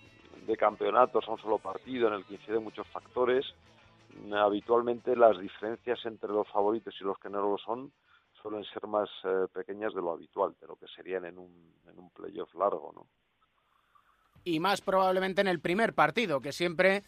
[0.47, 3.47] de campeonatos a un solo partido en el que inciden muchos factores,
[4.15, 7.91] mm, habitualmente las diferencias entre los favoritos y los que no lo son
[8.43, 11.99] suelen ser más eh, pequeñas de lo habitual, de lo que serían en un, en
[11.99, 13.07] un playoff largo, ¿no?
[14.45, 17.05] y más probablemente en el primer partido, que siempre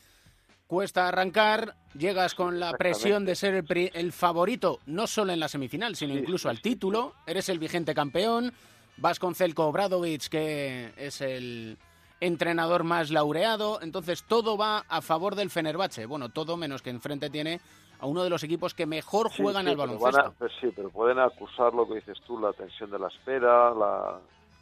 [0.68, 5.40] cuesta arrancar, llegas con la presión de ser el, pri- el favorito, no solo en
[5.40, 8.52] la semifinal, sino incluso al título, eres el vigente campeón,
[8.96, 11.76] vas con Zelko Obradovic, que es el
[12.20, 16.06] entrenador más laureado, entonces todo va a favor del Fenerbahce.
[16.06, 17.60] Bueno, todo menos que enfrente tiene
[18.00, 20.20] a uno de los equipos que mejor juegan sí, al pero baloncesto.
[20.28, 23.72] a- pues sí, pero pueden acusar lo que dices tú, la tensión de la espera,
[23.74, 24.18] la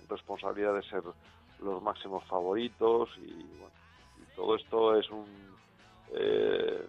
[0.08, 1.02] responsabilidad de ser
[1.60, 3.72] los máximos favoritos y, bueno,
[4.20, 5.24] y todo esto es un
[6.14, 6.84] eh,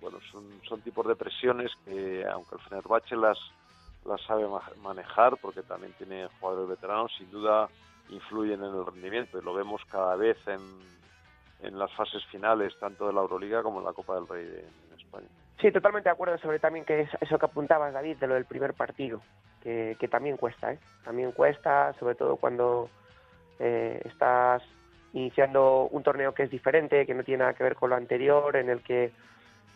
[0.00, 3.38] bueno son, son tipos de presiones que aunque el Fenerbahce las
[4.04, 7.68] las sabe ma- manejar porque también tiene jugadores veteranos sin duda
[8.10, 10.60] influyen en el rendimiento y lo vemos cada vez en,
[11.62, 14.60] en las fases finales tanto de la Euroliga como en la Copa del Rey de-
[14.60, 15.26] en España.
[15.60, 18.44] Sí, totalmente de acuerdo sobre también que es eso que apuntabas, David, de lo del
[18.44, 19.22] primer partido,
[19.62, 20.78] que, que también cuesta, ¿eh?
[21.04, 22.90] También cuesta, sobre todo cuando
[23.60, 24.62] eh, estás
[25.14, 28.56] iniciando un torneo que es diferente, que no tiene nada que ver con lo anterior,
[28.56, 29.12] en el que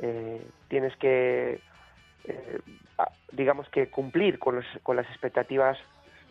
[0.00, 1.60] eh, tienes que,
[2.24, 2.58] eh,
[3.32, 5.78] digamos que cumplir con, los- con las expectativas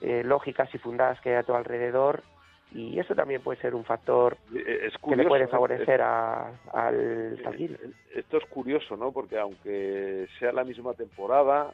[0.02, 2.24] eh, lógicas y fundadas que hay a tu alrededor,
[2.72, 6.52] y eso también puede ser un factor Eh, Es que le curioso, puede favorecer a-
[6.74, 7.78] al Zalgiris.
[8.14, 9.12] Esto es curioso, ¿no?
[9.12, 11.74] Porque aunque sea la misma temporada,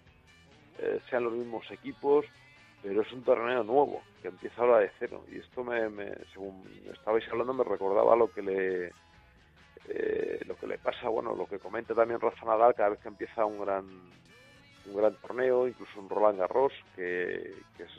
[0.80, 2.26] eh, sean los mismos equipos,
[2.82, 5.24] pero es un torneo nuevo que empieza ahora de cero.
[5.32, 8.94] Y esto, me, me- según estabais hablando, me recordaba lo que le
[9.90, 13.10] eh, lo que le pasa, bueno, lo que comenta también Rafa Nadal cada vez que
[13.10, 13.86] empieza un gran
[14.86, 17.92] un gran torneo, incluso un Roland Garros, que, es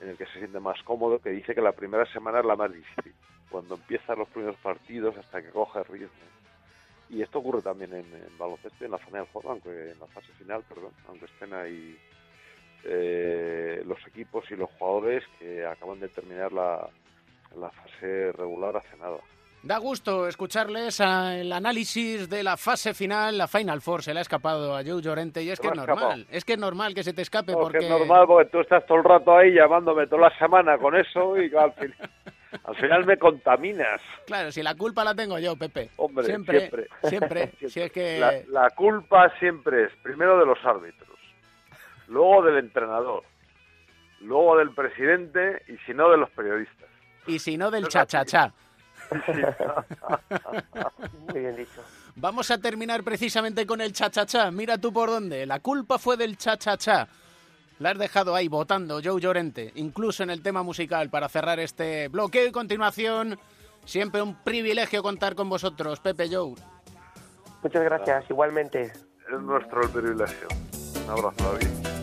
[0.00, 2.54] en el que se siente más cómodo, que dice que la primera semana es la
[2.54, 3.12] más difícil,
[3.50, 6.08] cuando empiezan los primeros partidos hasta que coge ritmo.
[7.08, 9.98] Y esto ocurre también en, en baloncesto y en la zona del juego, aunque en
[9.98, 11.98] la fase final, perdón, aunque estén ahí
[12.84, 16.88] eh, los equipos y los jugadores que acaban de terminar la,
[17.56, 19.18] la fase regular hace nada.
[19.66, 24.20] Da gusto escucharles a- el análisis de la fase final, la Final Four, se le
[24.20, 27.02] ha escapado a Joe Llorente y es que es normal, es que es normal que
[27.02, 29.52] se te escape No, porque que es normal porque tú estás todo el rato ahí
[29.52, 31.96] llamándome toda la semana con eso y al final,
[32.64, 34.00] al final me contaminas.
[34.26, 35.90] Claro, si la culpa la tengo yo, Pepe.
[35.96, 36.86] Hombre, siempre, siempre.
[37.08, 37.52] siempre.
[37.68, 41.18] Si es que La, la culpa siempre es primero de los árbitros,
[42.06, 43.24] luego del entrenador,
[44.20, 46.88] luego del presidente y si no de los periodistas.
[47.26, 48.52] y si no del cha-cha-cha.
[51.28, 51.82] Muy bien dicho.
[52.16, 54.50] Vamos a terminar precisamente con el cha-cha-cha.
[54.50, 55.46] Mira tú por dónde.
[55.46, 57.08] La culpa fue del cha-cha-cha.
[57.78, 62.08] La has dejado ahí votando, Joe Llorente, incluso en el tema musical, para cerrar este
[62.08, 63.38] bloqueo y continuación.
[63.84, 66.54] Siempre un privilegio contar con vosotros, Pepe Joe.
[67.62, 68.82] Muchas gracias, igualmente.
[68.82, 70.48] Es nuestro el privilegio.
[71.04, 71.95] Un abrazo, David.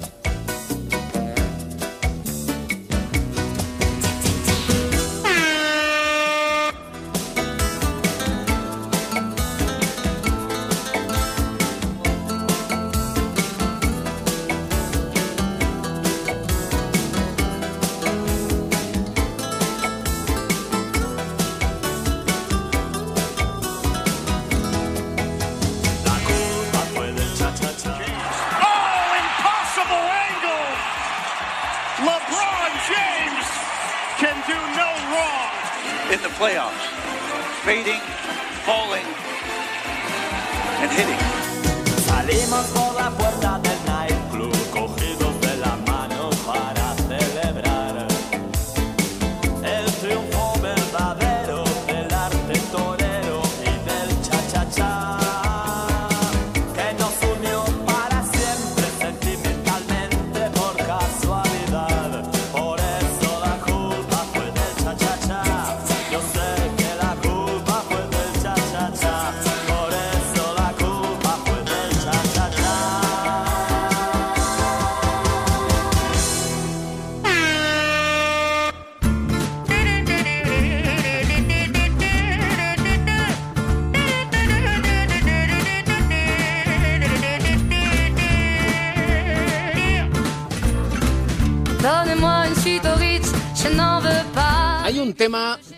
[37.63, 38.12] Fading.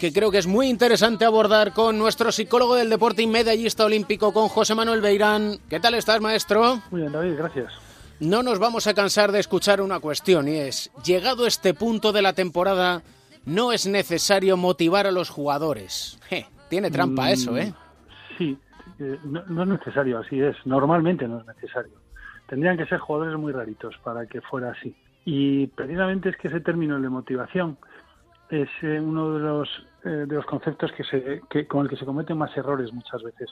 [0.06, 4.32] Que creo que es muy interesante abordar con nuestro psicólogo del deporte y medallista olímpico,
[4.34, 5.58] con José Manuel Beirán.
[5.68, 6.80] ¿Qué tal estás, maestro?
[6.92, 7.74] Muy bien, David, gracias.
[8.20, 12.22] No nos vamos a cansar de escuchar una cuestión y es, llegado este punto de
[12.22, 13.02] la temporada,
[13.48, 16.20] no es necesario motivar a los jugadores.
[16.30, 17.74] Je, tiene trampa Mm, eso, ¿eh?
[18.38, 18.56] Sí,
[19.00, 20.56] eh, no, no es necesario, así es.
[20.66, 21.94] Normalmente no es necesario.
[22.48, 24.96] Tendrían que ser jugadores muy raritos para que fuera así.
[25.26, 27.80] Y precisamente es que ese término de motivación
[28.50, 29.70] es eh, uno de los,
[30.04, 33.22] eh, de los conceptos que se, que, con el que se cometen más errores muchas
[33.24, 33.50] veces.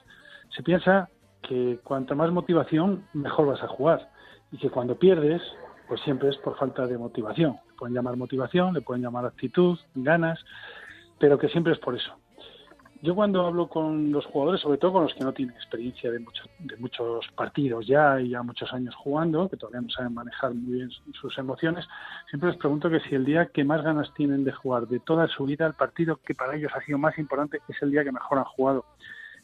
[0.55, 1.09] Se piensa
[1.41, 4.09] que cuanta más motivación, mejor vas a jugar.
[4.51, 5.41] Y que cuando pierdes,
[5.87, 7.57] pues siempre es por falta de motivación.
[7.67, 10.39] Le pueden llamar motivación, le pueden llamar actitud, ganas,
[11.19, 12.13] pero que siempre es por eso.
[13.03, 16.19] Yo cuando hablo con los jugadores, sobre todo con los que no tienen experiencia de
[16.19, 20.53] muchos, de muchos partidos ya y ya muchos años jugando, que todavía no saben manejar
[20.53, 21.85] muy bien sus emociones,
[22.29, 25.27] siempre les pregunto que si el día que más ganas tienen de jugar de toda
[25.27, 28.13] su vida, el partido que para ellos ha sido más importante es el día que
[28.13, 28.85] mejor han jugado.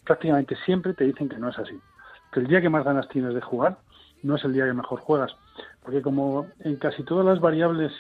[0.06, 1.78] Prácticamente siempre te dicen que no es así.
[2.32, 3.78] Que el día que más ganas tienes de jugar
[4.24, 5.36] no es el día que mejor juegas.
[5.84, 7.92] Porque como en casi todas las variables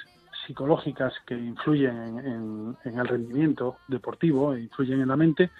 [0.49, 5.51] psicológicas que influyen en, el rendimiento deportivo, e influyen en la mente,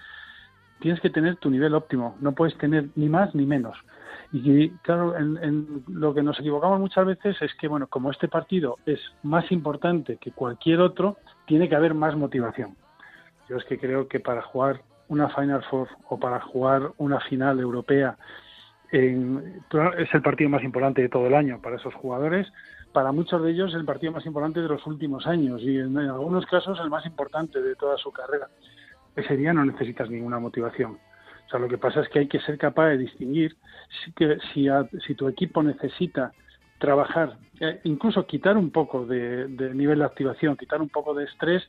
[0.80, 3.78] tienes que tener tu nivel óptimo, no puedes tener ni más ni menos.
[4.32, 8.78] Y claro, en, lo que nos equivocamos muchas veces es que, bueno, como este partido
[8.84, 12.74] es más importante que cualquier otro, tiene que haber más motivación.
[13.48, 17.60] Yo es que creo que para jugar una Final Four o para jugar una final
[17.60, 18.16] europea
[18.90, 22.48] es el partido más importante de todo el año para esos jugadores
[22.92, 26.46] para muchos de ellos el partido más importante de los últimos años y en, algunos
[26.46, 28.48] casos el más importante de toda su carrera.
[29.16, 30.98] Ese día no necesitas ninguna motivación.
[31.46, 33.56] O sea, lo que pasa es que hay que ser capaz de distinguir
[34.04, 34.68] si, que, si,
[35.06, 36.32] si tu equipo necesita
[36.78, 41.62] trabajar, eh, incluso quitar un poco de, nivel de activación, quitar un poco de estrés.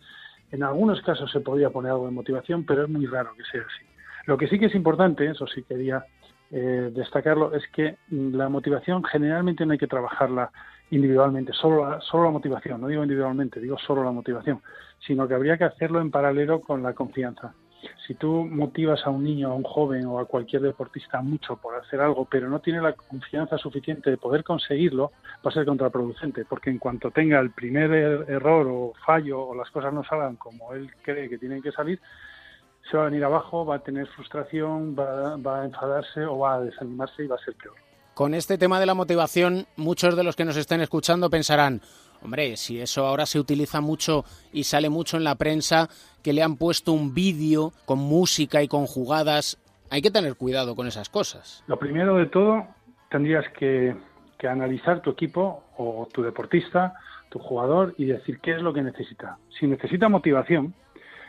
[0.51, 3.61] En algunos casos se podría poner algo de motivación, pero es muy raro que sea
[3.61, 3.85] así.
[4.25, 6.05] Lo que sí que es importante, eso sí quería
[6.51, 10.51] eh, destacarlo, es que la motivación generalmente no hay que trabajarla
[10.91, 14.61] individualmente, solo la, solo la motivación, no digo individualmente, digo solo la motivación,
[14.99, 17.53] sino que habría que hacerlo en paralelo con la confianza.
[18.05, 21.75] Si tú motivas a un niño, a un joven o a cualquier deportista mucho por
[21.75, 25.11] hacer algo, pero no tiene la confianza suficiente de poder conseguirlo,
[25.43, 29.55] va a ser contraproducente, porque en cuanto tenga el primer er-, error o fallo o
[29.55, 31.99] las cosas no salgan como él cree que tienen que salir,
[32.89, 36.55] se va a venir abajo, va a tener frustración, va, va a enfadarse o va
[36.55, 37.75] a desanimarse y va a ser peor.
[38.21, 41.81] Con este tema de la motivación, muchos de los que nos estén escuchando pensarán,
[42.21, 45.89] hombre, si eso ahora se utiliza mucho y sale mucho en la prensa,
[46.21, 49.57] que le han puesto un vídeo con música y con jugadas,
[49.89, 51.63] hay que tener cuidado con esas cosas.
[51.65, 52.67] Lo primero de todo,
[53.09, 53.95] tendrías que,
[54.37, 56.93] que analizar tu equipo o tu deportista,
[57.29, 59.39] tu jugador y decir qué es lo que necesita.
[59.59, 60.75] Si necesita motivación,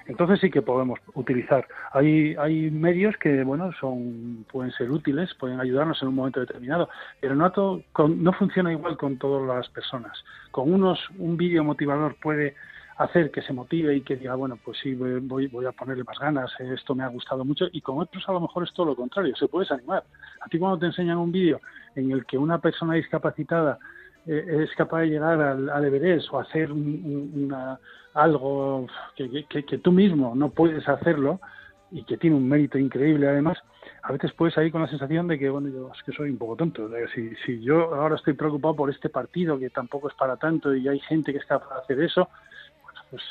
[0.07, 1.67] entonces sí que podemos utilizar.
[1.93, 6.88] Hay, hay medios que, bueno, son, pueden ser útiles, pueden ayudarnos en un momento determinado,
[7.21, 10.12] pero no, todo, no funciona igual con todas las personas.
[10.51, 12.55] Con unos, un vídeo motivador puede
[12.99, 16.19] hacer que se motive y que diga, bueno, pues sí, voy, voy a ponerle más
[16.19, 18.97] ganas, esto me ha gustado mucho, y con otros a lo mejor es todo lo
[18.97, 20.05] contrario, se puede desanimar.
[20.41, 21.61] A ti cuando te enseñan un vídeo
[21.95, 23.79] en el que una persona discapacitada
[24.27, 27.79] eh, es capaz de llegar al, al Everest o hacer una,
[28.14, 31.40] algo que, que, tú mismo no puedes hacerlo
[31.90, 33.59] y que tiene un mérito increíble además,
[34.03, 36.38] a veces puedes salir con la sensación de que, bueno, yo es que soy un
[36.38, 36.88] poco tonto.
[37.14, 40.88] Si, si yo ahora estoy preocupado por este partido que tampoco es para tanto y
[40.88, 42.29] hay gente que está para hacer eso,
[43.12, 43.22] pues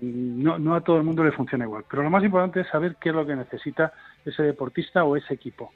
[0.00, 1.84] no, no a todo el mundo le funciona igual.
[1.88, 3.92] Pero lo más importante es saber qué es lo que necesita
[4.24, 5.72] ese deportista o ese equipo.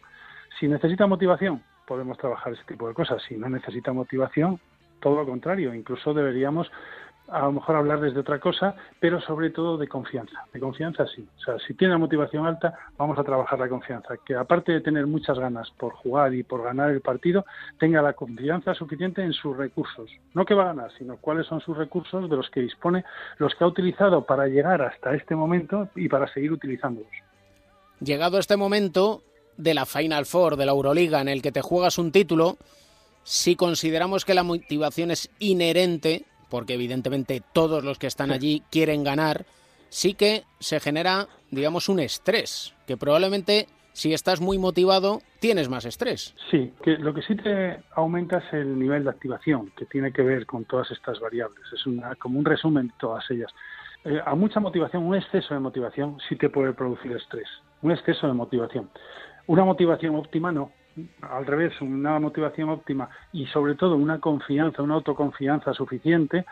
[0.58, 3.22] Si necesita motivación, podemos trabajar ese tipo de cosas.
[3.28, 4.58] Si no necesita motivación,
[5.00, 5.72] todo lo contrario.
[5.74, 6.72] Incluso deberíamos
[7.28, 10.44] a lo mejor hablar desde otra cosa, pero sobre todo de confianza.
[10.52, 11.26] De confianza sí.
[11.38, 14.14] O sea, si tiene motivación alta, vamos a trabajar la confianza.
[14.24, 17.44] Que aparte de tener muchas ganas por jugar y por ganar el partido,
[17.78, 20.10] tenga la confianza suficiente en sus recursos.
[20.34, 23.04] No que va a ganar, sino cuáles son sus recursos de los que dispone,
[23.38, 27.10] los que ha utilizado para llegar hasta este momento y para seguir utilizándolos.
[28.00, 29.22] Llegado este momento
[29.56, 32.56] de la Final Four de la Euroliga en el que te juegas un título,
[33.24, 39.04] si consideramos que la motivación es inherente, porque evidentemente todos los que están allí quieren
[39.04, 39.46] ganar,
[39.88, 45.86] sí que se genera, digamos, un estrés, que probablemente si estás muy motivado tienes más
[45.86, 46.34] estrés.
[46.50, 50.20] Sí, que lo que sí te aumenta es el nivel de activación, que tiene que
[50.20, 51.62] ver con todas estas variables.
[51.72, 53.50] Es una, como un resumen de todas ellas.
[54.04, 57.48] Eh, a mucha motivación, un exceso de motivación sí te puede producir estrés,
[57.80, 58.90] un exceso de motivación.
[59.46, 60.70] Una motivación óptima no,
[61.22, 66.44] al revés, una motivación óptima y sobre todo una confianza, una autoconfianza suficiente,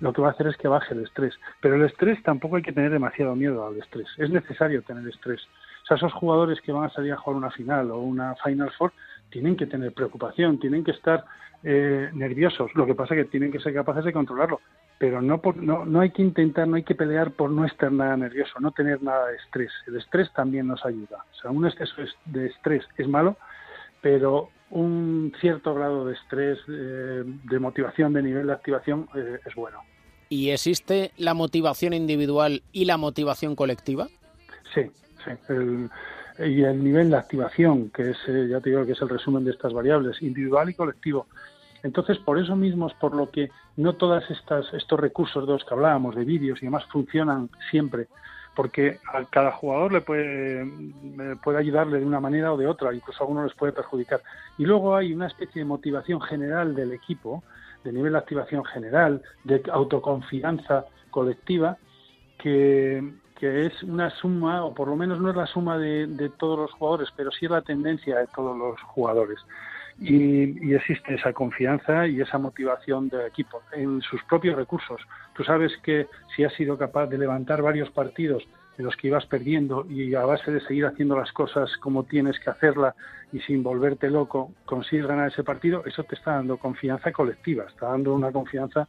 [0.00, 1.34] lo que va a hacer es que baje el estrés.
[1.60, 4.06] Pero el estrés tampoco hay que tener demasiado miedo al estrés.
[4.16, 5.40] Es necesario tener estrés.
[5.82, 8.70] O sea, esos jugadores que van a salir a jugar una final o una Final
[8.78, 8.92] Four
[9.30, 11.24] tienen que tener preocupación, tienen que estar
[11.64, 12.70] eh, nerviosos.
[12.74, 14.60] Lo que pasa es que tienen que ser capaces de controlarlo.
[14.98, 15.40] Pero no,
[15.84, 19.02] no hay que intentar, no hay que pelear por no estar nada nervioso, no tener
[19.02, 19.72] nada de estrés.
[19.86, 21.24] El estrés también nos ayuda.
[21.32, 23.36] O sea, un exceso de estrés es malo,
[24.00, 29.54] pero un cierto grado de estrés, eh, de motivación, de nivel de activación eh, es
[29.54, 29.80] bueno.
[30.28, 34.08] ¿Y existe la motivación individual y la motivación colectiva?
[34.74, 34.82] Sí,
[35.24, 35.30] sí.
[35.48, 35.88] El,
[36.38, 39.44] y el nivel de activación, que es, eh, ya te digo que es el resumen
[39.44, 41.26] de estas variables, individual y colectivo.
[41.82, 45.64] Entonces, por eso mismo es por lo que no todas estas estos recursos de los
[45.64, 48.08] que hablábamos, de vídeos y demás, funcionan siempre,
[48.58, 50.66] porque a cada jugador le puede,
[51.44, 54.20] puede ayudarle de una manera o de otra, incluso a uno les puede perjudicar.
[54.58, 57.44] Y luego hay una especie de motivación general del equipo,
[57.84, 61.76] de nivel de activación general, de autoconfianza colectiva,
[62.36, 66.28] que, que es una suma, o por lo menos no es la suma de, de
[66.28, 69.38] todos los jugadores, pero sí es la tendencia de todos los jugadores
[70.00, 75.00] y, existe esa confianza y esa motivación del equipo en sus propios recursos.
[75.34, 78.46] Tú sabes que si has sido capaz de levantar varios partidos
[78.78, 82.38] en los que ibas perdiendo y a base de seguir haciendo las cosas como tienes
[82.38, 82.94] que hacerla
[83.32, 87.88] y sin volverte loco consigues ganar ese partido, eso te está dando confianza colectiva, está
[87.88, 88.86] dando una confianza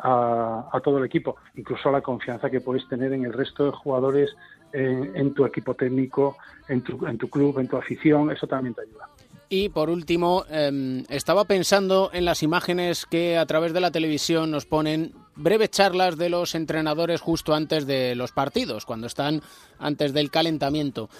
[0.00, 3.72] a, a todo el equipo, incluso la confianza que puedes tener en el resto de
[3.72, 4.36] jugadores,
[4.72, 6.36] en, en tu equipo técnico,
[6.68, 9.08] en tu, en tu club, en tu afición, eso también te ayuda.
[9.52, 14.52] Y por último, em, estaba pensando en las imágenes que a través de la televisión
[14.52, 19.42] nos ponen breves charlas de los entrenadores justo antes de los partidos, cuando están
[19.80, 21.10] antes del calentamiento.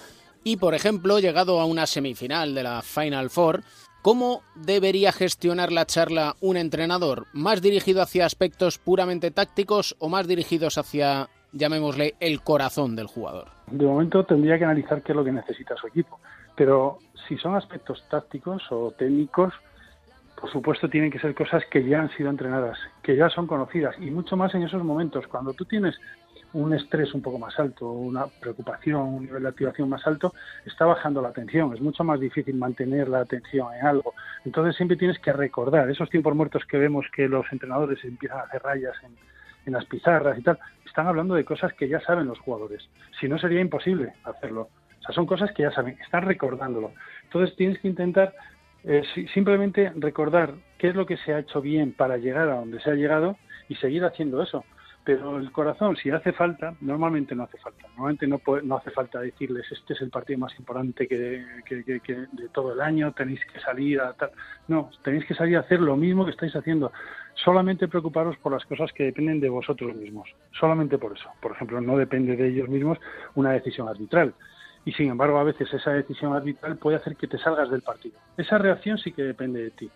[0.45, 3.63] Y, por ejemplo, llegado a una semifinal de la Final Four,
[4.01, 7.27] ¿cómo debería gestionar la charla un entrenador?
[7.33, 13.49] ¿Más dirigido hacia aspectos puramente tácticos o más dirigidos hacia, llamémosle, el corazón del jugador?
[13.67, 16.17] De momento tendría que analizar qué es lo que necesita su equipo.
[16.55, 19.53] Pero si son aspectos tácticos o técnicos,
[20.39, 23.95] por supuesto tienen que ser cosas que ya han sido entrenadas, que ya son conocidas
[23.99, 25.27] y mucho más en esos momentos.
[25.27, 25.95] Cuando tú tienes
[26.53, 30.33] un estrés un poco más alto, una preocupación, un nivel de activación más alto,
[30.65, 31.73] está bajando la atención.
[31.73, 34.13] Es mucho más difícil mantener la atención en algo.
[34.43, 38.43] Entonces siempre tienes que recordar esos tiempos muertos que vemos que los entrenadores empiezan a
[38.43, 39.15] hacer rayas en,
[39.65, 40.59] en las pizarras y tal.
[40.85, 42.89] Están hablando de cosas que ya saben los jugadores.
[43.19, 44.69] Si no, sería imposible hacerlo.
[45.01, 46.93] O sea, son cosas que ya saben, están recordándolo.
[47.23, 48.33] Entonces tienes que intentar
[48.83, 52.79] eh, simplemente recordar qué es lo que se ha hecho bien para llegar a donde
[52.81, 53.37] se ha llegado
[53.67, 54.63] y seguir haciendo eso.
[55.03, 57.87] Pero el corazón, si hace falta, normalmente no hace falta.
[57.95, 62.73] Normalmente no, no hace falta decirles, este es el partido más importante que, de todo
[62.73, 64.29] el año, tenéis que salir a tal.
[64.67, 66.91] No, tenéis que salir a hacer lo mismo que estáis haciendo.
[67.33, 70.29] Solamente preocuparos por las cosas que dependen de vosotros mismos.
[70.51, 71.29] Solamente por eso.
[71.41, 72.99] Por ejemplo, no depende de ellos mismos
[73.33, 74.35] una decisión arbitral
[74.85, 78.17] y sin embargo a veces esa decisión arbitral puede hacer que te salgas del partido.
[78.37, 79.89] Esa reacción sí que depende de ti.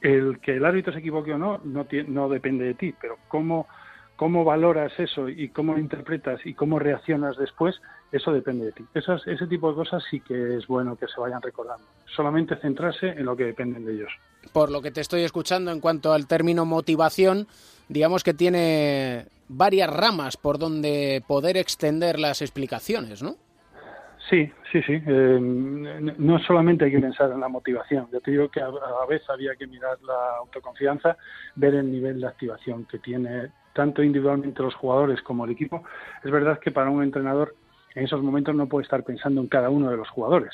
[0.00, 3.66] El que el árbitro se equivoque o no no, no depende de ti, pero cómo,
[4.16, 7.80] cómo valoras eso y cómo lo interpretas y cómo reaccionas después,
[8.12, 8.84] eso depende de ti.
[8.94, 11.86] Ese tipo de cosas sí que es bueno que se vayan recordando.
[12.14, 14.12] Solamente centrarse en lo que dependen de ellos.
[14.52, 17.46] Por lo que te estoy escuchando en cuanto al término motivación,
[17.88, 23.36] digamos que tiene varias ramas por donde poder extender las explicaciones, ¿no?
[24.30, 24.92] Sí, sí, sí.
[24.94, 28.08] Eh, no solamente hay que pensar en la motivación.
[28.12, 31.16] Yo te digo que a, a veces había que mirar la autoconfianza,
[31.56, 35.82] ver el nivel de activación que tiene tanto individualmente los jugadores como el equipo.
[36.22, 37.56] Es verdad que para un entrenador
[37.96, 40.52] en esos momentos no puede estar pensando en cada uno de los jugadores,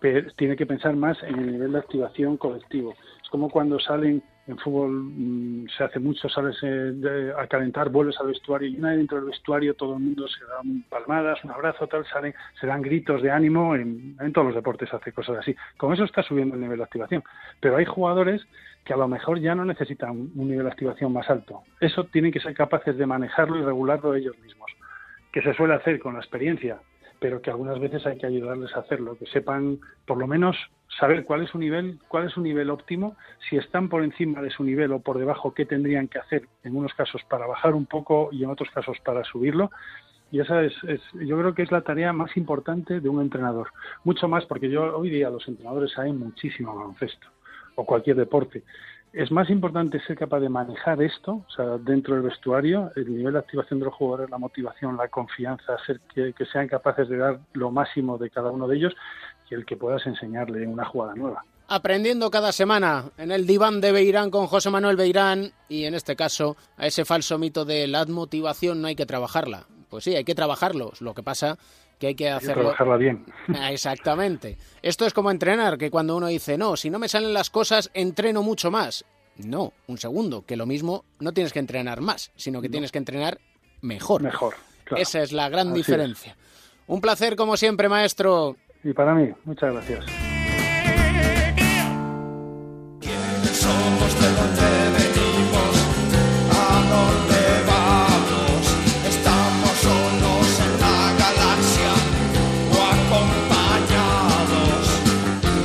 [0.00, 2.94] pero tiene que pensar más en el nivel de activación colectivo.
[3.30, 8.26] Como cuando salen en fútbol mm, se hace mucho, sales eh, a calentar, vuelves al
[8.26, 11.86] vestuario y una vez dentro del vestuario todo el mundo se da palmadas, un abrazo,
[11.86, 15.54] tal, salen, se dan gritos de ánimo, en, en todos los deportes hace cosas así.
[15.76, 17.22] Con eso está subiendo el nivel de activación.
[17.60, 18.42] Pero hay jugadores
[18.84, 21.62] que a lo mejor ya no necesitan un nivel de activación más alto.
[21.80, 24.70] Eso tienen que ser capaces de manejarlo y regularlo ellos mismos,
[25.32, 26.78] que se suele hacer con la experiencia
[27.20, 30.56] pero que algunas veces hay que ayudarles a hacerlo, que sepan por lo menos
[30.98, 33.16] saber cuál es su nivel, cuál es su nivel óptimo,
[33.48, 36.76] si están por encima de su nivel o por debajo, qué tendrían que hacer en
[36.76, 39.70] unos casos para bajar un poco y en otros casos para subirlo.
[40.32, 43.68] Y esa es, es, yo creo que es la tarea más importante de un entrenador.
[44.04, 47.26] Mucho más porque yo hoy día los entrenadores saben muchísimo baloncesto
[47.74, 48.62] o cualquier deporte
[49.12, 53.32] es más importante ser capaz de manejar esto, o sea, dentro del vestuario, el nivel
[53.32, 57.40] de activación de los jugadores, la motivación, la confianza, ser que, sean capaces de dar
[57.54, 58.94] lo máximo de cada uno de ellos,
[59.54, 61.44] el que puedas enseñarle una jugada nueva.
[61.68, 66.16] Aprendiendo cada semana en el diván de Beirán con José Manuel Beirán y en este
[66.16, 69.66] caso a ese falso mito de la motivación no hay que trabajarla.
[69.88, 70.92] Pues sí, hay que trabajarlo.
[71.00, 71.58] Lo que pasa
[72.00, 72.70] que hay que hacerlo.
[72.70, 73.24] Hay que trabajarla bien.
[73.70, 74.56] Exactamente.
[74.82, 77.90] Esto es como entrenar, que cuando uno dice, no, si no me salen las cosas,
[77.94, 79.04] entreno mucho más.
[79.36, 82.72] No, un segundo, que lo mismo no tienes que entrenar más, sino que no.
[82.72, 83.38] tienes que entrenar
[83.80, 84.22] mejor.
[84.22, 84.54] Mejor.
[84.84, 85.02] Claro.
[85.02, 86.32] Esa es la gran Así diferencia.
[86.32, 86.38] Es.
[86.88, 88.56] Un placer como siempre, maestro.
[88.82, 90.29] Y para mí, muchas gracias.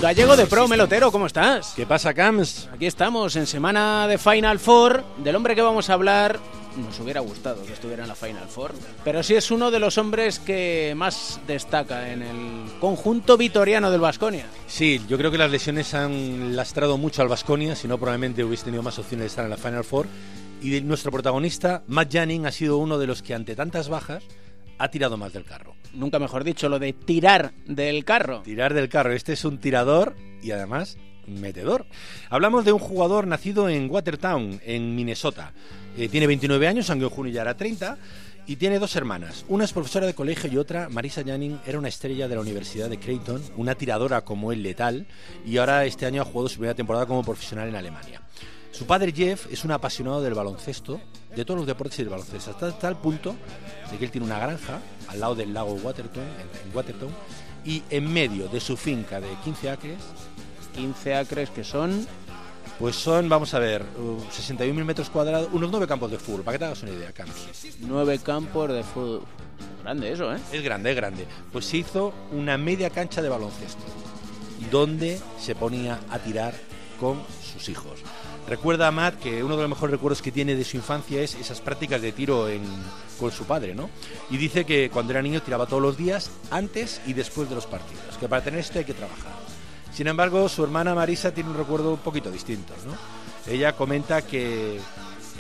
[0.06, 1.74] Gallego de Pro, Melotero, ¿cómo estás?
[1.76, 2.70] ¿Qué pasa, Cams?
[2.72, 5.04] Aquí estamos, en semana de Final Four.
[5.18, 6.40] Del hombre que vamos a hablar,
[6.78, 8.76] nos hubiera gustado que estuviera en la Final Four.
[9.04, 14.00] Pero sí es uno de los hombres que más destaca en el conjunto vitoriano del
[14.00, 14.46] Vasconia.
[14.68, 18.66] Sí, yo creo que las lesiones han lastrado mucho al Vasconia, si no probablemente hubiese
[18.66, 20.06] tenido más opciones de estar en la Final Four.
[20.62, 24.22] Y nuestro protagonista, Matt Janning, ha sido uno de los que ante tantas bajas
[24.78, 25.76] ha tirado más del carro.
[25.94, 28.42] Nunca mejor dicho, lo de tirar del carro.
[28.42, 29.14] Tirar del carro.
[29.14, 30.98] Este es un tirador y además
[31.28, 31.86] metedor.
[32.30, 35.54] Hablamos de un jugador nacido en Watertown, en Minnesota.
[35.98, 37.98] Eh, tiene 29 años, aunque en junio ya era 30.
[38.48, 39.44] Y tiene dos hermanas.
[39.48, 42.90] Una es profesora de colegio y otra, Marisa Janning, era una estrella de la Universidad
[42.90, 45.08] de Creighton, una tiradora como él letal,
[45.44, 48.22] y ahora este año ha jugado su primera temporada como profesional en Alemania.
[48.72, 51.02] Su padre Jeff es un apasionado del baloncesto,
[51.36, 53.36] de todos los deportes y del baloncesto, hasta tal punto
[53.92, 57.10] de que él tiene una granja al lado del lago Waterton, en, en Waterton,
[57.64, 59.98] y en medio de su finca de 15 acres,
[60.76, 62.08] 15 acres que son
[62.80, 66.56] pues son, vamos a ver, uh, 61.000 metros cuadrados, unos nueve campos de fútbol, para
[66.56, 67.36] que te hagas una idea, Carlos.
[67.80, 69.22] nueve campos de fútbol.
[69.82, 70.40] Grande eso, ¿eh?
[70.52, 71.26] Es grande, es grande.
[71.54, 73.84] Pues se hizo una media cancha de baloncesto,
[74.72, 76.54] donde se ponía a tirar
[77.00, 77.22] con
[77.54, 78.00] sus hijos.
[78.48, 81.34] Recuerda a Matt que uno de los mejores recuerdos que tiene de su infancia es
[81.36, 82.48] esas prácticas de tiro
[83.20, 83.90] con su padre, ¿no?
[84.30, 87.66] Y dice que cuando era niño tiraba todos los días, antes y después de los
[87.66, 89.34] partidos, que para tener esto hay que trabajar.
[89.94, 92.94] Sin embargo, su hermana Marisa tiene un recuerdo un poquito distinto, ¿no?
[93.52, 94.80] Ella comenta que,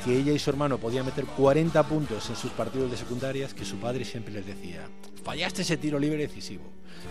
[0.06, 3.66] que ella y su hermano podían meter 40 puntos en sus partidos de secundarias, que
[3.66, 4.88] su padre siempre les decía,
[5.24, 6.64] fallaste ese tiro libre decisivo,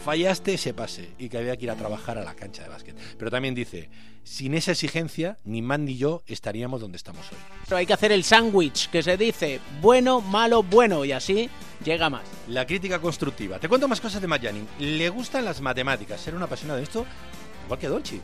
[0.04, 2.96] fallaste ese pase, y que había que ir a trabajar a la cancha de básquet.
[3.18, 3.90] Pero también dice,
[4.22, 7.38] sin esa exigencia, ni Matt ni yo estaríamos donde estamos hoy.
[7.64, 11.50] Pero hay que hacer el sándwich, que se dice bueno, malo, bueno, y así
[11.84, 12.22] llega más.
[12.46, 13.58] La crítica constructiva.
[13.58, 14.68] Te cuento más cosas de Matt Janning.
[14.78, 17.04] Le gustan las matemáticas, ser un apasionado de esto,
[17.64, 18.16] igual que Dolce.
[18.16, 18.20] ¿eh?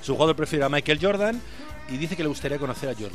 [0.00, 1.42] Su jugador prefiere a Michael Jordan
[1.88, 3.08] y dice que le gustaría conocer a Bush.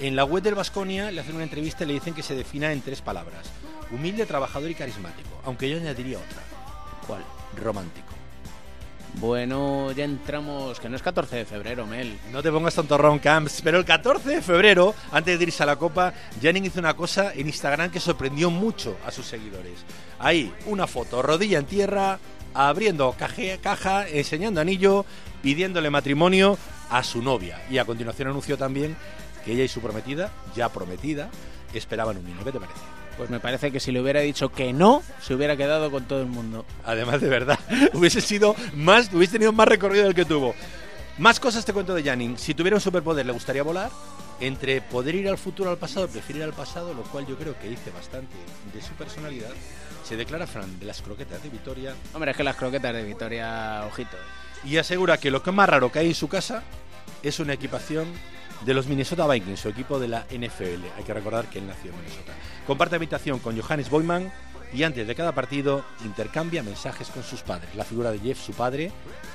[0.00, 2.72] En la web del Vasconia le hacen una entrevista y le dicen que se defina
[2.72, 3.46] en tres palabras.
[3.90, 5.28] Humilde, trabajador y carismático.
[5.44, 6.42] Aunque yo añadiría otra.
[7.06, 7.24] ¿Cuál?
[7.56, 8.06] Romántico.
[9.14, 12.18] Bueno, ya entramos, que no es 14 de febrero, Mel.
[12.30, 13.62] No te pongas tanto ron, Camps.
[13.64, 17.32] Pero el 14 de febrero, antes de irse a la Copa, Janning hizo una cosa
[17.34, 19.78] en Instagram que sorprendió mucho a sus seguidores.
[20.18, 22.18] Ahí, una foto, rodilla en tierra,
[22.54, 25.04] abriendo caje- caja, enseñando anillo,
[25.42, 26.58] pidiéndole matrimonio
[26.90, 27.60] a su novia.
[27.70, 28.96] Y a continuación anunció también
[29.44, 31.30] que ella y su prometida, ya prometida,
[31.72, 32.44] esperaban un niño.
[32.44, 32.80] ¿Qué te parece?
[33.16, 36.20] Pues me parece que si le hubiera dicho que no, se hubiera quedado con todo
[36.20, 36.64] el mundo.
[36.84, 37.58] Además, de verdad,
[37.92, 40.54] hubiese sido más, hubiese tenido más recorrido del que tuvo.
[41.18, 42.38] Más cosas te cuento de Janning.
[42.38, 43.90] Si tuviera un superpoder, ¿le gustaría volar?
[44.40, 47.58] Entre poder ir al futuro al pasado, prefiere ir al pasado, lo cual yo creo
[47.58, 48.36] que dice bastante
[48.72, 49.50] de su personalidad.
[50.04, 53.84] Se declara Fran de las croquetas de Vitoria Hombre, es que las croquetas de Vitoria,
[53.86, 54.16] ojito.
[54.64, 56.62] Y asegura que lo que más raro que hay en su casa
[57.22, 58.06] es una equipación
[58.64, 60.84] de los Minnesota Vikings, su equipo de la NFL.
[60.96, 62.32] Hay que recordar que él nació en Minnesota.
[62.66, 64.32] Comparte habitación con Johannes Boyman
[64.72, 67.74] y antes de cada partido intercambia mensajes con sus padres.
[67.76, 68.90] La figura de Jeff, su padre,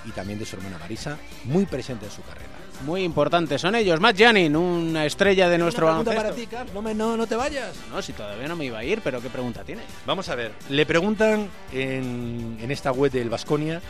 [0.05, 2.49] y también de su hermana Marisa, muy presente en su carrera.
[2.85, 3.99] Muy importantes son ellos.
[4.01, 6.51] Matt Janin, una estrella de nuestro Una pregunta baloncesto.
[6.51, 6.73] para ti, Carl.
[6.73, 7.75] No, me- no, no te vayas.
[7.89, 9.83] No, si todavía no me iba a ir, pero ¿qué pregunta tiene?
[10.05, 13.81] Vamos a ver, le preguntan en, en esta web del Vasconia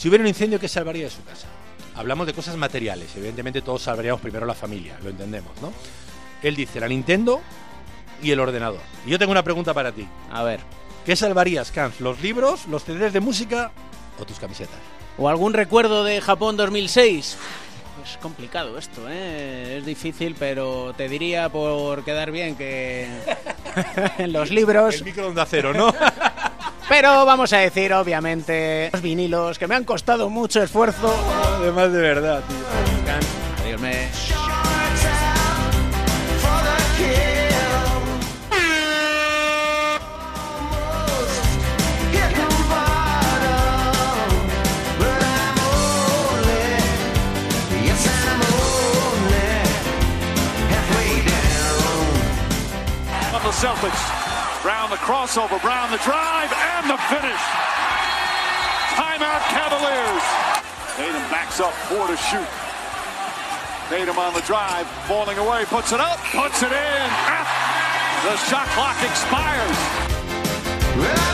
[0.00, 1.46] si hubiera un incendio, ¿qué salvaría de su casa?
[1.94, 5.74] Hablamos de cosas materiales, evidentemente todos salvaríamos primero la familia, lo entendemos, ¿no?
[6.42, 7.42] Él dice la Nintendo
[8.22, 8.80] y el ordenador.
[9.04, 10.08] Y yo tengo una pregunta para ti.
[10.32, 10.60] A ver.
[11.04, 12.00] ¿Qué salvarías, Cans?
[12.00, 13.72] ¿Los libros, los CDs de música
[14.18, 14.78] o tus camisetas?
[15.18, 17.36] ¿O algún recuerdo de Japón 2006?
[18.02, 19.76] Es complicado esto, ¿eh?
[19.76, 23.06] Es difícil, pero te diría por quedar bien que
[24.28, 24.94] los libros...
[24.94, 25.94] El micro de acero, ¿no?
[26.90, 31.14] Pero vamos a decir, obviamente, los vinilos que me han costado mucho esfuerzo.
[31.60, 32.58] Además de verdad, tío.
[33.62, 34.10] Adiós, me...
[53.60, 54.19] Celtics.
[54.62, 57.40] Brown the crossover, Brown the drive, and the finish.
[58.92, 60.22] Timeout Cavaliers.
[60.96, 62.46] Tatum backs up, four to shoot.
[63.88, 67.08] Tatum on the drive, falling away, puts it up, puts it in.
[67.24, 71.29] Ah, The shot clock expires.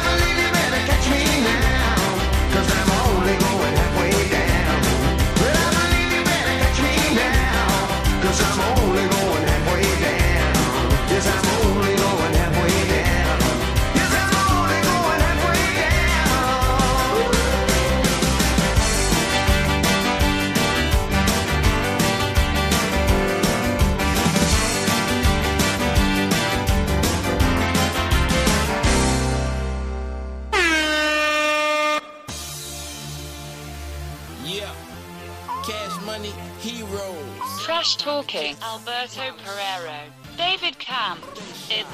[38.07, 41.21] Talking, Alberto Pereiro, David Camp,
[41.69, 41.87] Edu.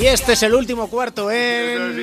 [0.00, 1.98] Y este es el último cuarto en...
[1.98, 2.02] Y,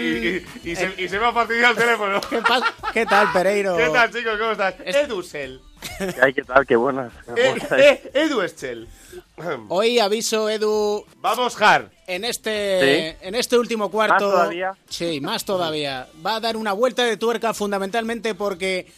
[0.68, 2.20] y- y se, y se me ha fastidiado el teléfono.
[2.30, 2.66] ¿Qué, pasa?
[2.91, 3.78] ¿Qué tal, Pereiro?
[3.78, 4.34] ¿Qué tal, chicos?
[4.38, 4.76] ¿Cómo estás?
[4.84, 5.62] Edusel.
[5.97, 6.34] ¿Qué hay?
[6.34, 6.68] ¿Qué tal?
[6.68, 7.14] Qué buenas.
[7.34, 8.89] Eh, eh, Eduschel.
[9.70, 11.89] Hoy aviso, Edu, Vamos, Jar.
[12.08, 14.16] en este, en este último cuarto...
[14.16, 14.74] ¿Más todavía?
[14.89, 16.10] Sí, más todavía.
[16.26, 18.91] Va a dar una vuelta de tuerca fundamentalmente porque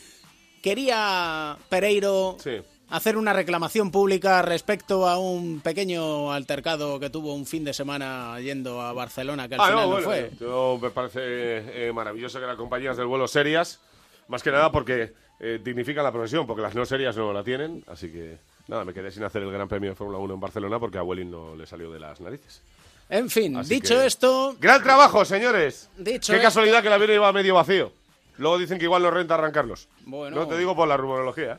[0.62, 2.62] quería Pereiro Sí.
[2.90, 8.40] hacer una reclamación pública respecto a un pequeño altercado que tuvo un fin de semana
[8.40, 10.32] yendo a Barcelona, que al Ah, final no, fue.
[10.40, 11.20] yo me parece
[11.88, 13.80] eh, maravilloso que las compañías del vuelo serias,
[14.28, 17.84] más que nada porque eh, dignifican la profesión, porque las no serias no la tienen,
[17.88, 18.38] así que
[18.68, 21.04] nada, me quedé sin hacer el Gran Premio de Fórmula 1 en Barcelona porque a
[21.04, 22.62] Welling no le salió de las narices.
[23.10, 25.90] En fin, Así dicho que- esto, ¡Gran trabajo, señores!
[25.98, 27.92] Dicho Qué casualidad que el avión iba medio vacío.
[28.38, 29.88] Luego dicen que igual no renta arrancarlos.
[30.06, 30.36] Bueno.
[30.36, 31.54] No te digo por la rumorología.
[31.54, 31.58] ¿eh?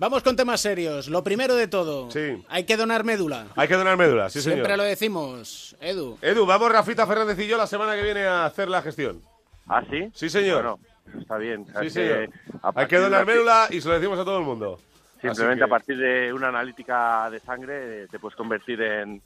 [0.00, 1.08] vamos con temas serios.
[1.08, 2.40] Lo primero de todo, Sí.
[2.48, 3.46] hay que donar médula.
[3.56, 4.78] Hay que donar médula, sí, Siempre señor.
[4.78, 6.16] lo decimos, Edu.
[6.22, 9.20] Edu, vamos Rafita Fernández y yo la semana que viene a hacer la gestión.
[9.66, 10.08] ¿Ah, sí?
[10.14, 10.62] Sí, señor.
[10.62, 10.78] Bueno,
[11.20, 11.66] está bien.
[11.80, 12.30] Sí, señor.
[12.76, 14.78] Hay que donar médula y se lo decimos a todo el mundo.
[15.20, 19.20] Simplemente que- a partir de una analítica de sangre eh, te puedes convertir en...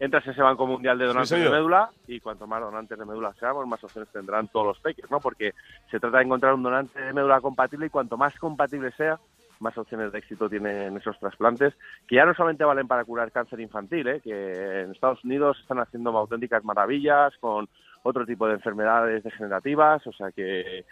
[0.00, 3.34] Entras en ese banco mundial de donantes de médula y cuanto más donantes de médula
[3.34, 5.18] seamos, más opciones tendrán todos los peques, ¿no?
[5.18, 5.54] Porque
[5.90, 9.18] se trata de encontrar un donante de médula compatible y cuanto más compatible sea,
[9.60, 11.74] más opciones de éxito tienen esos trasplantes,
[12.06, 14.20] que ya no solamente valen para curar cáncer infantil, ¿eh?
[14.22, 17.68] que en Estados Unidos están haciendo auténticas maravillas con
[18.04, 20.84] otro tipo de enfermedades degenerativas, o sea que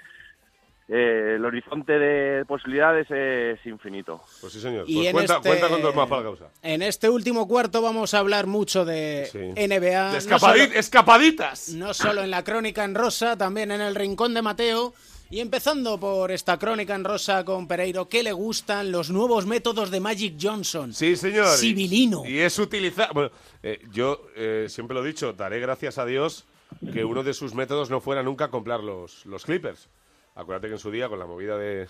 [0.89, 4.21] eh, el horizonte de posibilidades es infinito.
[4.41, 4.85] Pues sí, señor.
[4.87, 6.45] Y Pues en cuenta, este- cuenta con dos más para la causa.
[6.63, 10.13] En este último cuarto vamos a hablar mucho de NBA.
[10.13, 11.69] De no escapadi- solo- escapaditas.
[11.71, 14.95] No solo en la crónica en rosa, también en el rincón de Mateo.
[15.29, 19.91] Y empezando por esta crónica en rosa con Pereiro, ¿qué le gustan los nuevos métodos
[19.91, 20.93] de Magic Johnson?
[20.95, 21.49] Sí, señor.
[21.57, 22.23] Y- Civilino.
[22.25, 23.13] Y, es utilizar.
[23.13, 23.33] Bueno,
[23.65, 26.45] eh, yo eh, siempre lo he dicho, daré gracias a Dios
[26.93, 29.89] que uno de sus métodos no fuera nunca comprar los, los Clippers.
[30.37, 31.89] Acuérdate que en su día, con la movida de,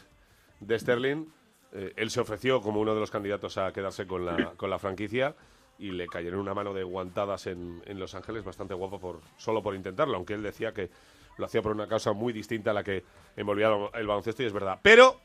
[0.61, 1.27] de Sterling,
[1.73, 4.79] eh, él se ofreció como uno de los candidatos a quedarse con la, con la
[4.79, 5.35] franquicia
[5.79, 9.63] y le cayeron una mano de guantadas en, en Los Ángeles bastante guapo por, solo
[9.63, 10.89] por intentarlo, aunque él decía que
[11.37, 13.05] lo hacía por una causa muy distinta a la que
[13.37, 14.79] envolvía el baloncesto y es verdad.
[14.83, 15.21] Pero,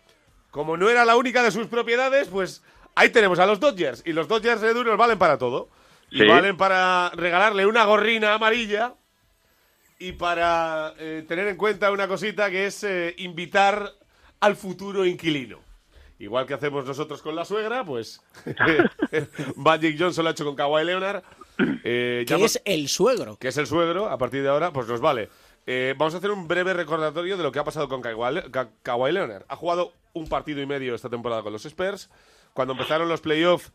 [0.49, 2.63] como no era la única de sus propiedades, pues
[2.95, 4.03] ahí tenemos a los Dodgers.
[4.05, 5.69] Y los Dodgers de duros valen para todo.
[6.09, 6.28] Y Sí.
[6.28, 8.95] valen para regalarle una gorrina amarilla
[10.02, 13.91] y para eh, tener en cuenta una cosita que es eh, invitar
[14.39, 15.60] al futuro inquilino.
[16.20, 18.22] Igual que hacemos nosotros con la suegra, pues
[19.56, 21.24] Magic Johnson lo ha hecho con Kawhi Leonard.
[21.84, 23.38] eh, Que es el suegro.
[23.38, 25.30] que es el suegro, a partir de ahora, pues nos vale.
[25.68, 29.45] Eh, vamos a hacer un breve recordatorio de lo que ha pasado con Kawhi Leonard.
[29.47, 32.10] Ha jugado un partido y medio esta temporada con los Spurs.
[32.54, 33.72] Cuando empezaron los playoffs,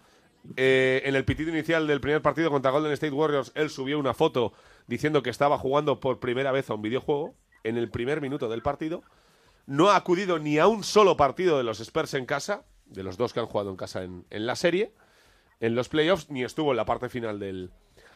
[0.56, 4.14] eh, en el pitido inicial del primer partido contra Golden State Warriors, él subió una
[4.14, 4.52] foto
[4.86, 7.34] diciendo que estaba jugando por primera vez a un videojuego
[7.64, 9.02] en el primer minuto del partido.
[9.66, 13.16] No ha acudido ni a un solo partido de los Spurs en casa, de los
[13.16, 14.92] dos que han jugado en casa en, en la serie,
[15.60, 17.70] en los playoffs, ni estuvo en la parte final del,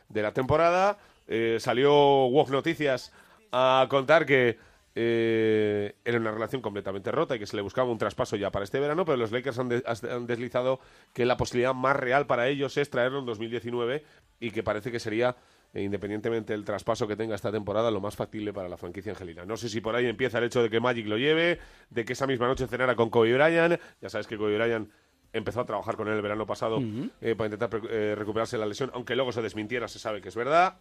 [0.09, 0.99] de la temporada.
[1.27, 3.13] Eh, salió Wolf Noticias
[3.53, 4.59] a contar que
[4.95, 8.65] eh, era una relación completamente rota y que se le buscaba un traspaso ya para
[8.65, 10.81] este verano, pero los Lakers han, han deslizado
[11.15, 14.05] que la posibilidad más real para ellos es traerlo en 2019
[14.41, 15.37] y que parece que sería,
[15.75, 19.45] independientemente del traspaso que tenga esta temporada, lo más factible para la franquicia angelina.
[19.45, 21.59] No sé si por ahí empieza el hecho de que Magic lo lleve,
[21.91, 23.81] de que esa misma noche cenara con Kobe Bryant.
[24.01, 24.91] Ya sabes que Kobe Bryant
[25.33, 26.81] empezó a trabajar con él el verano pasado
[27.21, 30.35] eh, para intentar eh, recuperarse la lesión, aunque luego se desmintiera, se sabe que es
[30.37, 30.77] verdad.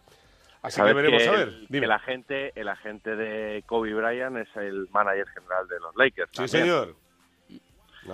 [0.62, 1.48] Así que veremos a ver.
[1.48, 1.80] el- Dime.
[1.80, 6.28] que el agente, el agente de Kobe Bryant es el manager general de los Lakers.
[6.32, 6.48] Sí, también.
[6.64, 6.96] señor.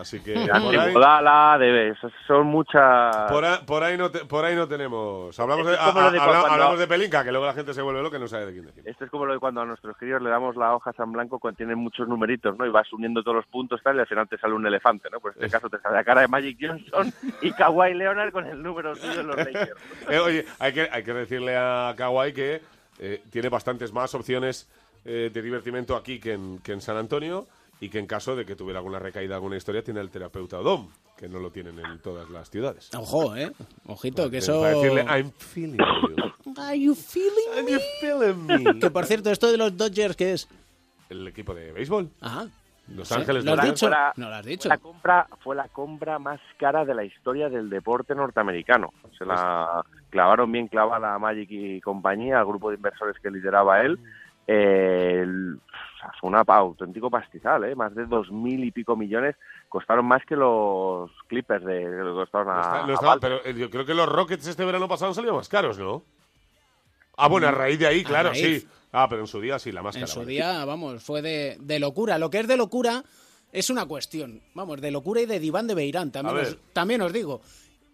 [0.01, 0.35] Así que
[0.91, 1.95] Iguodala, de,
[2.27, 3.31] son muchas...
[3.31, 5.39] por ahí- por ahí no te- por ahí no tenemos.
[5.39, 8.21] Hablamos de, a- cuando- hablamos de Pelinka, que luego la gente se vuelve loca y
[8.21, 8.83] no sabe de quién decir.
[8.87, 11.39] Esto es como lo de cuando a nuestros críos le damos la hoja en blanco
[11.39, 12.67] cuando tienen muchos numeritos, ¿no?
[12.67, 15.21] Y vas uniendo todos los puntos tal, y al final te sale un elefante, ¿no?
[15.21, 18.47] Pues en este caso te sale la cara de Magic Johnson y Kawhi Leonard con
[18.47, 19.73] el número suyo en los Lakers.
[20.09, 22.61] Eh, oye, hay que, hay que decirle a Kawhi que
[22.99, 24.69] eh, tiene bastantes más opciones
[25.05, 27.47] eh, de divertimento aquí que en, que en San Antonio
[27.81, 30.89] y que en caso de que tuviera alguna recaída, alguna historia, tiene el terapeuta Dom,
[31.17, 32.91] que no lo tienen en todas las ciudades.
[32.95, 33.53] Ojo, ¿eh?
[33.87, 34.61] Ojito, que eso...
[34.61, 36.53] Para decirle, I'm feeling you.
[36.59, 37.79] Are you feeling me?
[38.01, 38.79] feeling me?
[38.81, 40.49] Que por cierto, esto de los Dodgers, ¿qué es?
[41.11, 42.09] El equipo de béisbol.
[42.21, 42.47] Ajá.
[42.89, 43.87] Los Sí, Ángeles ¿Lo has dicho?
[43.87, 44.69] Fue la- No lo has dicho.
[44.69, 48.93] La compra fue la compra más cara de la historia del deporte norteamericano.
[49.19, 53.81] Se la clavaron bien clavada a Magic y compañía, al grupo de inversores que lideraba
[53.83, 53.99] él.
[54.47, 55.25] Eh,
[56.21, 57.75] fue un auténtico pastizal, ¿eh?
[57.75, 59.35] Más de dos mil y pico millones
[59.69, 63.85] costaron más que los Clippers de que costaron a, está- estaba- pero eh, yo creo
[63.85, 66.03] que los Rockets este verano pasado han salido más caros, ¿no?
[67.17, 68.67] Ah, bueno, a raíz de ahí, claro, sí.
[68.93, 70.05] Ah, pero en su día sí, la máscara.
[70.07, 70.33] En su vale.
[70.33, 72.19] día, vamos, fue de, de locura.
[72.19, 73.03] Lo que es de locura
[73.53, 74.43] es una cuestión.
[74.55, 77.41] Vamos, de locura y de diván de Beirán, también, os, también os digo.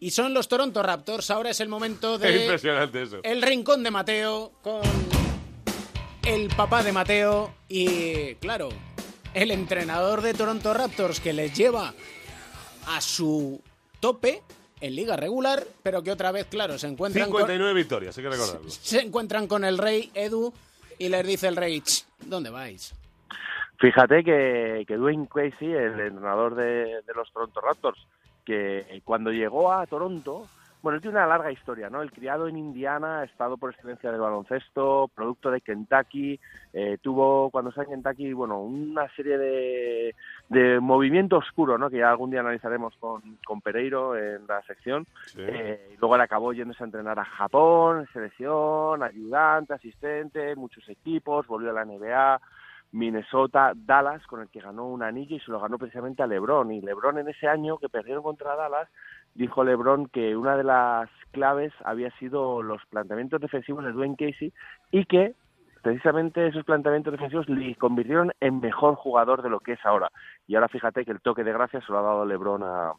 [0.01, 1.31] Y son los Toronto Raptors.
[1.31, 3.21] Ahora es el momento de Impresionante eso.
[3.23, 4.83] el rincón de Mateo con
[6.25, 8.69] el papá de Mateo y, claro,
[9.35, 11.95] el entrenador de Toronto Raptors que les lleva
[12.87, 13.61] a su
[14.01, 14.43] tope
[14.81, 18.31] en liga regular, pero que otra vez, clalo, se encuentran con, 59 victorias, hay que
[18.31, 18.69] recordarlo.
[18.71, 20.53] se encuentran con el rey Edu
[20.99, 22.95] y les dice el rey, "Ch, ¿dónde vais?
[23.79, 27.99] Fíjate que, que Dwayne Casey, el entrenador de, de los Toronto Raptors,
[28.45, 30.47] que cuando llegó a Toronto,
[30.83, 32.03] bueno, él tiene una larga historia, ¿no?
[32.03, 36.41] El criado en Indiana, ha estado por excelencia del baloncesto, producto de Kentucky,
[36.73, 40.15] eh, tuvo cuando está en Kentucky, bueno, una serie de,
[40.49, 41.89] de movimiento oscuro, ¿no?
[41.89, 45.07] Que ya algún día analizaremos con, con Pereiro en la sección.
[45.37, 51.71] Eh, luego él acabó yéndose a entrenar a Japón, selección, ayudante, asistente, muchos equipos, volvió
[51.71, 52.41] a la NBA,
[52.93, 56.71] Minnesota, Dallas, con el que ganó un anillo y se lo ganó precisamente a LeBron.
[56.73, 58.89] Y LeBron en ese año que perdieron contra Dallas,
[59.35, 64.53] dijo LeBron que una de las claves había sido los planteamientos defensivos de Dwayne Casey
[64.91, 65.35] y que
[65.83, 70.11] precisamente esos planteamientos defensivos le convirtieron en mejor jugador de lo que es ahora.
[70.47, 72.93] Y ahora fíjate que el toque de gracia se lo ha dado LeBron a,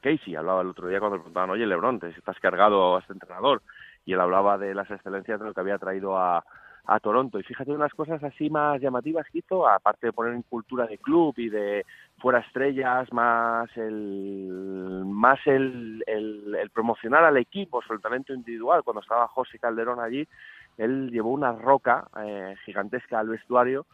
[0.00, 0.34] Casey.
[0.34, 3.62] Hablaba el otro día cuando le preguntaban, oye, LeBron, te estás cargado a este entrenador.
[4.04, 6.44] Y él hablaba de las excelencias de lo que había traído a,
[6.86, 7.38] a Toronto.
[7.38, 10.98] Y fíjate unas cosas así más llamativas que hizo, aparte de poner en cultura de
[10.98, 11.84] club y de
[12.18, 18.82] fuera estrellas, más el más el, el, el promocionar al equipo el talento individual.
[18.82, 20.26] Cuando estaba José Calderón allí,
[20.76, 23.86] él llevó una roca eh, gigantesca al vestuario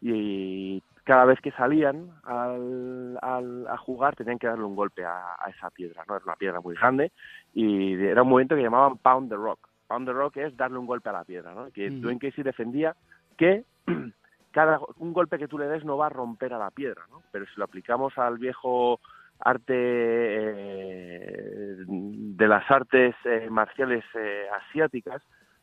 [0.00, 5.36] y cada vez que salían al, al- a jugar tenían que darle un golpe a,
[5.38, 6.16] a esa piedra, ¿no?
[6.16, 7.12] Era una piedra muy grande
[7.52, 9.73] y era un movimiento que llamaban Pound the Rock.
[9.86, 11.70] Pound the Rock es darle un golpe a la piedra, ¿no?
[11.70, 12.00] Que Ujú.
[12.00, 12.94] Dwayne Casey defendía
[13.36, 13.64] que
[14.52, 17.22] cada un golpe que tú le des no va a romper a la piedra, ¿no?
[17.32, 19.00] Pero si lo aplicamos al viejo
[19.40, 25.22] arte eh, de las artes eh, marciales eh, asiáticas,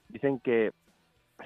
[0.09, 0.72] dicen que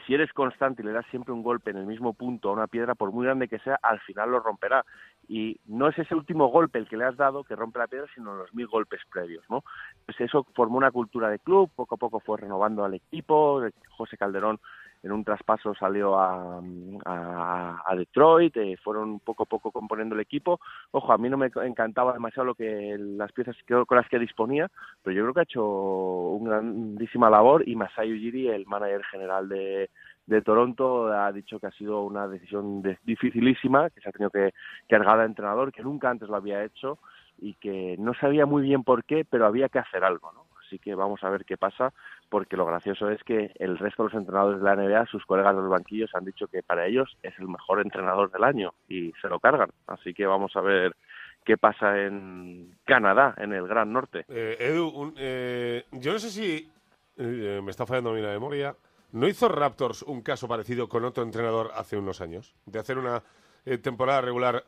[0.05, 2.67] si eres constante y le das siempre un golpe en el mismo punto a una
[2.67, 4.85] piedra, por muy grande que sea, al final lo romperá.
[5.27, 8.07] Y no es ese último golpe el que le has dado que rompe la piedra,
[8.13, 9.63] sino los mil golpes previos, ¿no?
[10.05, 13.61] Pues eso formó una cultura de club, poco a poco fue renovando al equipo.
[13.89, 14.59] José Calderón
[15.05, 16.59] en un traspaso salió a,
[17.05, 20.59] a, Detroit, eh, fueron poco a poco componiendo el equipo.
[20.91, 24.17] Ojo, a mí no me encantaba demasiado lo que las piezas que- con las que
[24.17, 24.67] disponía,
[25.03, 29.47] pero yo creo que ha hecho una grandísima labor y Masai Ujiri, el manager general
[29.47, 29.91] de,
[30.25, 34.31] de Toronto, ha dicho que ha sido una decisión de- dificilísima, que se ha tenido
[34.31, 34.53] que
[34.89, 36.97] cargar al entrenador, que nunca antes lo había hecho
[37.37, 40.45] y que no sabía muy bien por qué, pero había que hacer algo, ¿no?
[40.65, 41.93] Así que vamos a ver qué pasa,
[42.29, 45.55] porque lo gracioso es que el resto de los entrenadores de la NBA, sus colegas
[45.55, 49.11] de los banquillos, han dicho que para ellos es el mejor entrenador del año y
[49.21, 49.69] se lo cargan.
[49.87, 50.95] Así que vamos a ver
[51.43, 54.25] qué pasa en Canadá, en el Gran Norte.
[54.27, 56.71] Eh, Edu, un- eh, yo no sé si
[57.17, 58.75] eh, me está fallando mí la memoria.
[59.11, 62.53] ¿No hizo Raptors un caso parecido con otro entrenador hace unos años?
[62.65, 63.23] De hacer una
[63.65, 64.63] eh, temporada regular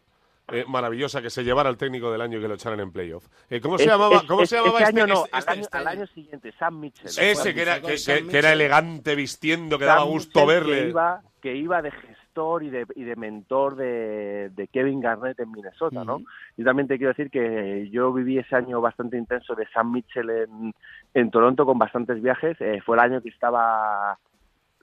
[0.50, 3.28] eh, maravillosa que se llevara al técnico del año y que lo echaran en playoff.
[3.50, 4.22] Eh, ¿Cómo se Es- llamaba?
[4.28, 6.00] ¿Cómo es- se llamaba ese este, año no, este- al, este- año, este al año?
[6.02, 7.08] año siguiente, Sam Mitchell.
[7.08, 10.82] Ese que era, que, que- que elegante vistiendo, que Sam daba gusto Mitchell, verle.
[10.84, 15.40] Que iba, que iba de gestor y de, y de mentor de, de Kevin Garnett
[15.40, 16.20] en Minnesota, ¿no?
[16.56, 20.30] Y también te quiero decir que yo viví ese año bastante intenso de Sam Mitchell
[20.30, 20.74] en,
[21.14, 22.56] en Toronto con bastantes viajes.
[22.62, 24.18] Eh, fue el año que estaba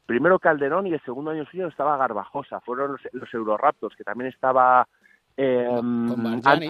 [0.06, 2.60] primero Calderón y el segundo año suyo estaba Garbajosa.
[2.60, 4.86] Fueron los, los Euroraptors, que también estaba
[5.36, 5.68] eh,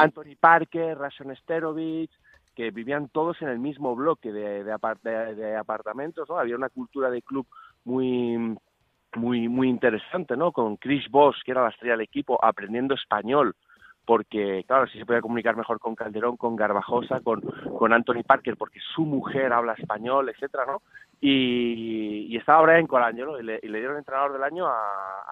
[0.01, 2.11] Anthony Parker, Rashon Sterovich,
[2.55, 6.39] que vivían todos en el mismo bloque de, de, apart- de- de apartamentos, ¿no?
[6.39, 7.47] Había una cultura de club
[7.85, 8.57] muy
[9.17, 10.51] muy muy interesante, ¿no?
[10.53, 13.55] Con Chris Bosh, que era la estrella del equipo, aprendiendo español,
[14.05, 18.57] porque, claro, si se podía comunicar mejor con Calderón, con Garbajosa, con, con Anthony Parker,
[18.57, 20.83] porque su mujer habla español, etcétera, ¿no?
[21.21, 24.73] Y, y estaba Brian Colangelo y le, y le dieron entrenador del año a,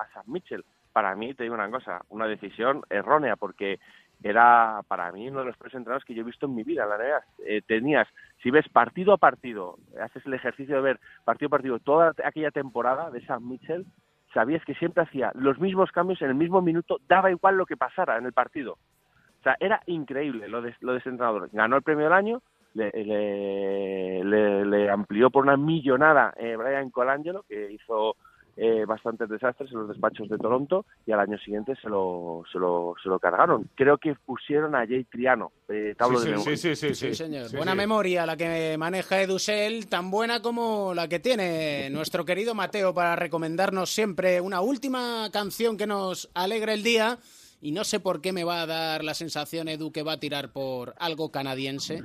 [0.00, 0.64] a Sam Mitchell.
[0.92, 3.78] Para mí, te digo una cosa, una decisión errónea, porque
[4.22, 6.86] era para mí uno de los peores entrenadores que yo he visto en mi vida
[6.86, 7.22] la NBA.
[7.46, 8.06] Eh, tenías,
[8.42, 12.50] si ves partido a partido, haces el ejercicio de ver partido a partido toda aquella
[12.50, 13.84] temporada de Sam Mitchell,
[14.32, 17.76] sabías que siempre hacía los mismos cambios en el mismo minuto, daba igual lo que
[17.76, 18.74] pasara en el partido.
[18.74, 21.48] O sea, era increíble lo de, lo de ese entrenador.
[21.52, 22.42] Ganó el premio del año,
[22.74, 28.16] le, le, le- le amplió por una millonada eh, Brian Colangelo, que hizo
[28.56, 32.58] eh, bastantes desastres en los despachos de Toronto y al año siguiente se lo, se
[32.58, 33.68] lo, se lo cargaron.
[33.74, 36.56] Creo que pusieron a Jay Triano, eh, tablo Sí, de sí, memoria.
[36.56, 37.46] sí, sí, sí, Sí, señor.
[37.48, 37.78] Sí, buena sí.
[37.78, 43.16] memoria la que maneja Edusel, tan buena como la que tiene nuestro querido Mateo para
[43.16, 47.18] recomendarnos siempre una última canción que nos alegre el día.
[47.64, 50.18] Y no sé por qué me va a dar la sensación, Edu, que va a
[50.20, 52.02] tirar por algo canadiense.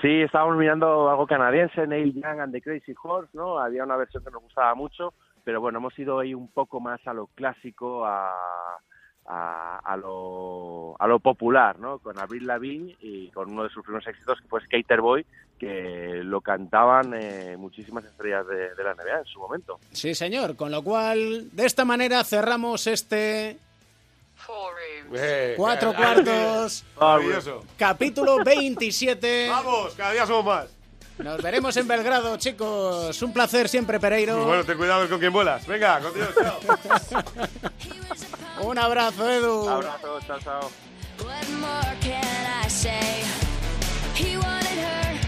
[0.00, 3.58] Sí, estábamos mirando algo canadiense, Neil Young and the Crazy Horse, ¿no?
[3.58, 5.12] Había una versión que nos gustaba mucho,
[5.44, 8.30] pero bueno, hemos ido ahí un poco más a lo clásico, a,
[9.26, 11.98] a, a lo, a lo popular, ¿no?
[11.98, 15.24] Con Avril Lavigne y con uno de sus primeros éxitos que fue Skater Boy,
[15.58, 19.78] que lo cantaban eh, muchísimas estrellas de, de la NBA en su momento.
[19.92, 20.56] Sí, señor.
[20.56, 23.58] Con lo cual, de esta manera cerramos este
[25.12, 26.84] Eh, cuatro eh, cuartos,
[27.76, 29.48] capítulo 27.
[29.50, 30.76] Vamos, cada día somos más.
[31.22, 33.20] Nos veremos en Belgrado, chicos.
[33.22, 34.44] Un placer siempre, Pereiro.
[34.44, 35.66] Bueno, ten cuidado con quién vuelas.
[35.66, 36.60] Venga, contigo, chao.
[38.62, 39.68] Un abrazo, Edu.
[39.68, 40.70] Abrazo, chao, chao.
[41.22, 43.22] What more can I say?
[44.16, 45.18] He wanted her,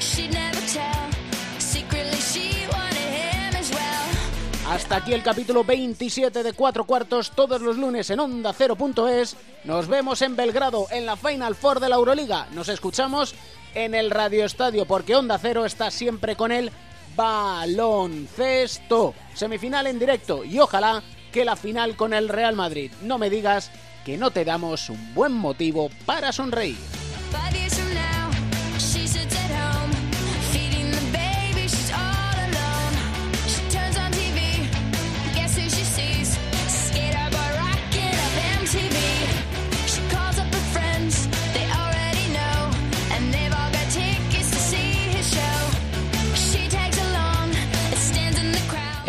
[0.00, 1.10] she'd never tell.
[1.58, 4.70] Secretly, she wanted him as well.
[4.72, 9.36] Hasta aquí el capítulo 27 de Cuatro Cuartos, todos los lunes en Onda 0.es.
[9.64, 12.46] Nos vemos en Belgrado, en la Final Four de la Euroliga.
[12.52, 13.34] Nos escuchamos
[13.74, 16.70] en el Radio Estadio, porque Onda Cero está siempre con el
[17.16, 19.14] baloncesto.
[19.34, 21.02] Semifinal en directo y ojalá
[21.32, 22.92] que la final con el Real Madrid.
[23.02, 23.70] No me digas
[24.04, 26.78] que no te damos un buen motivo para sonreír.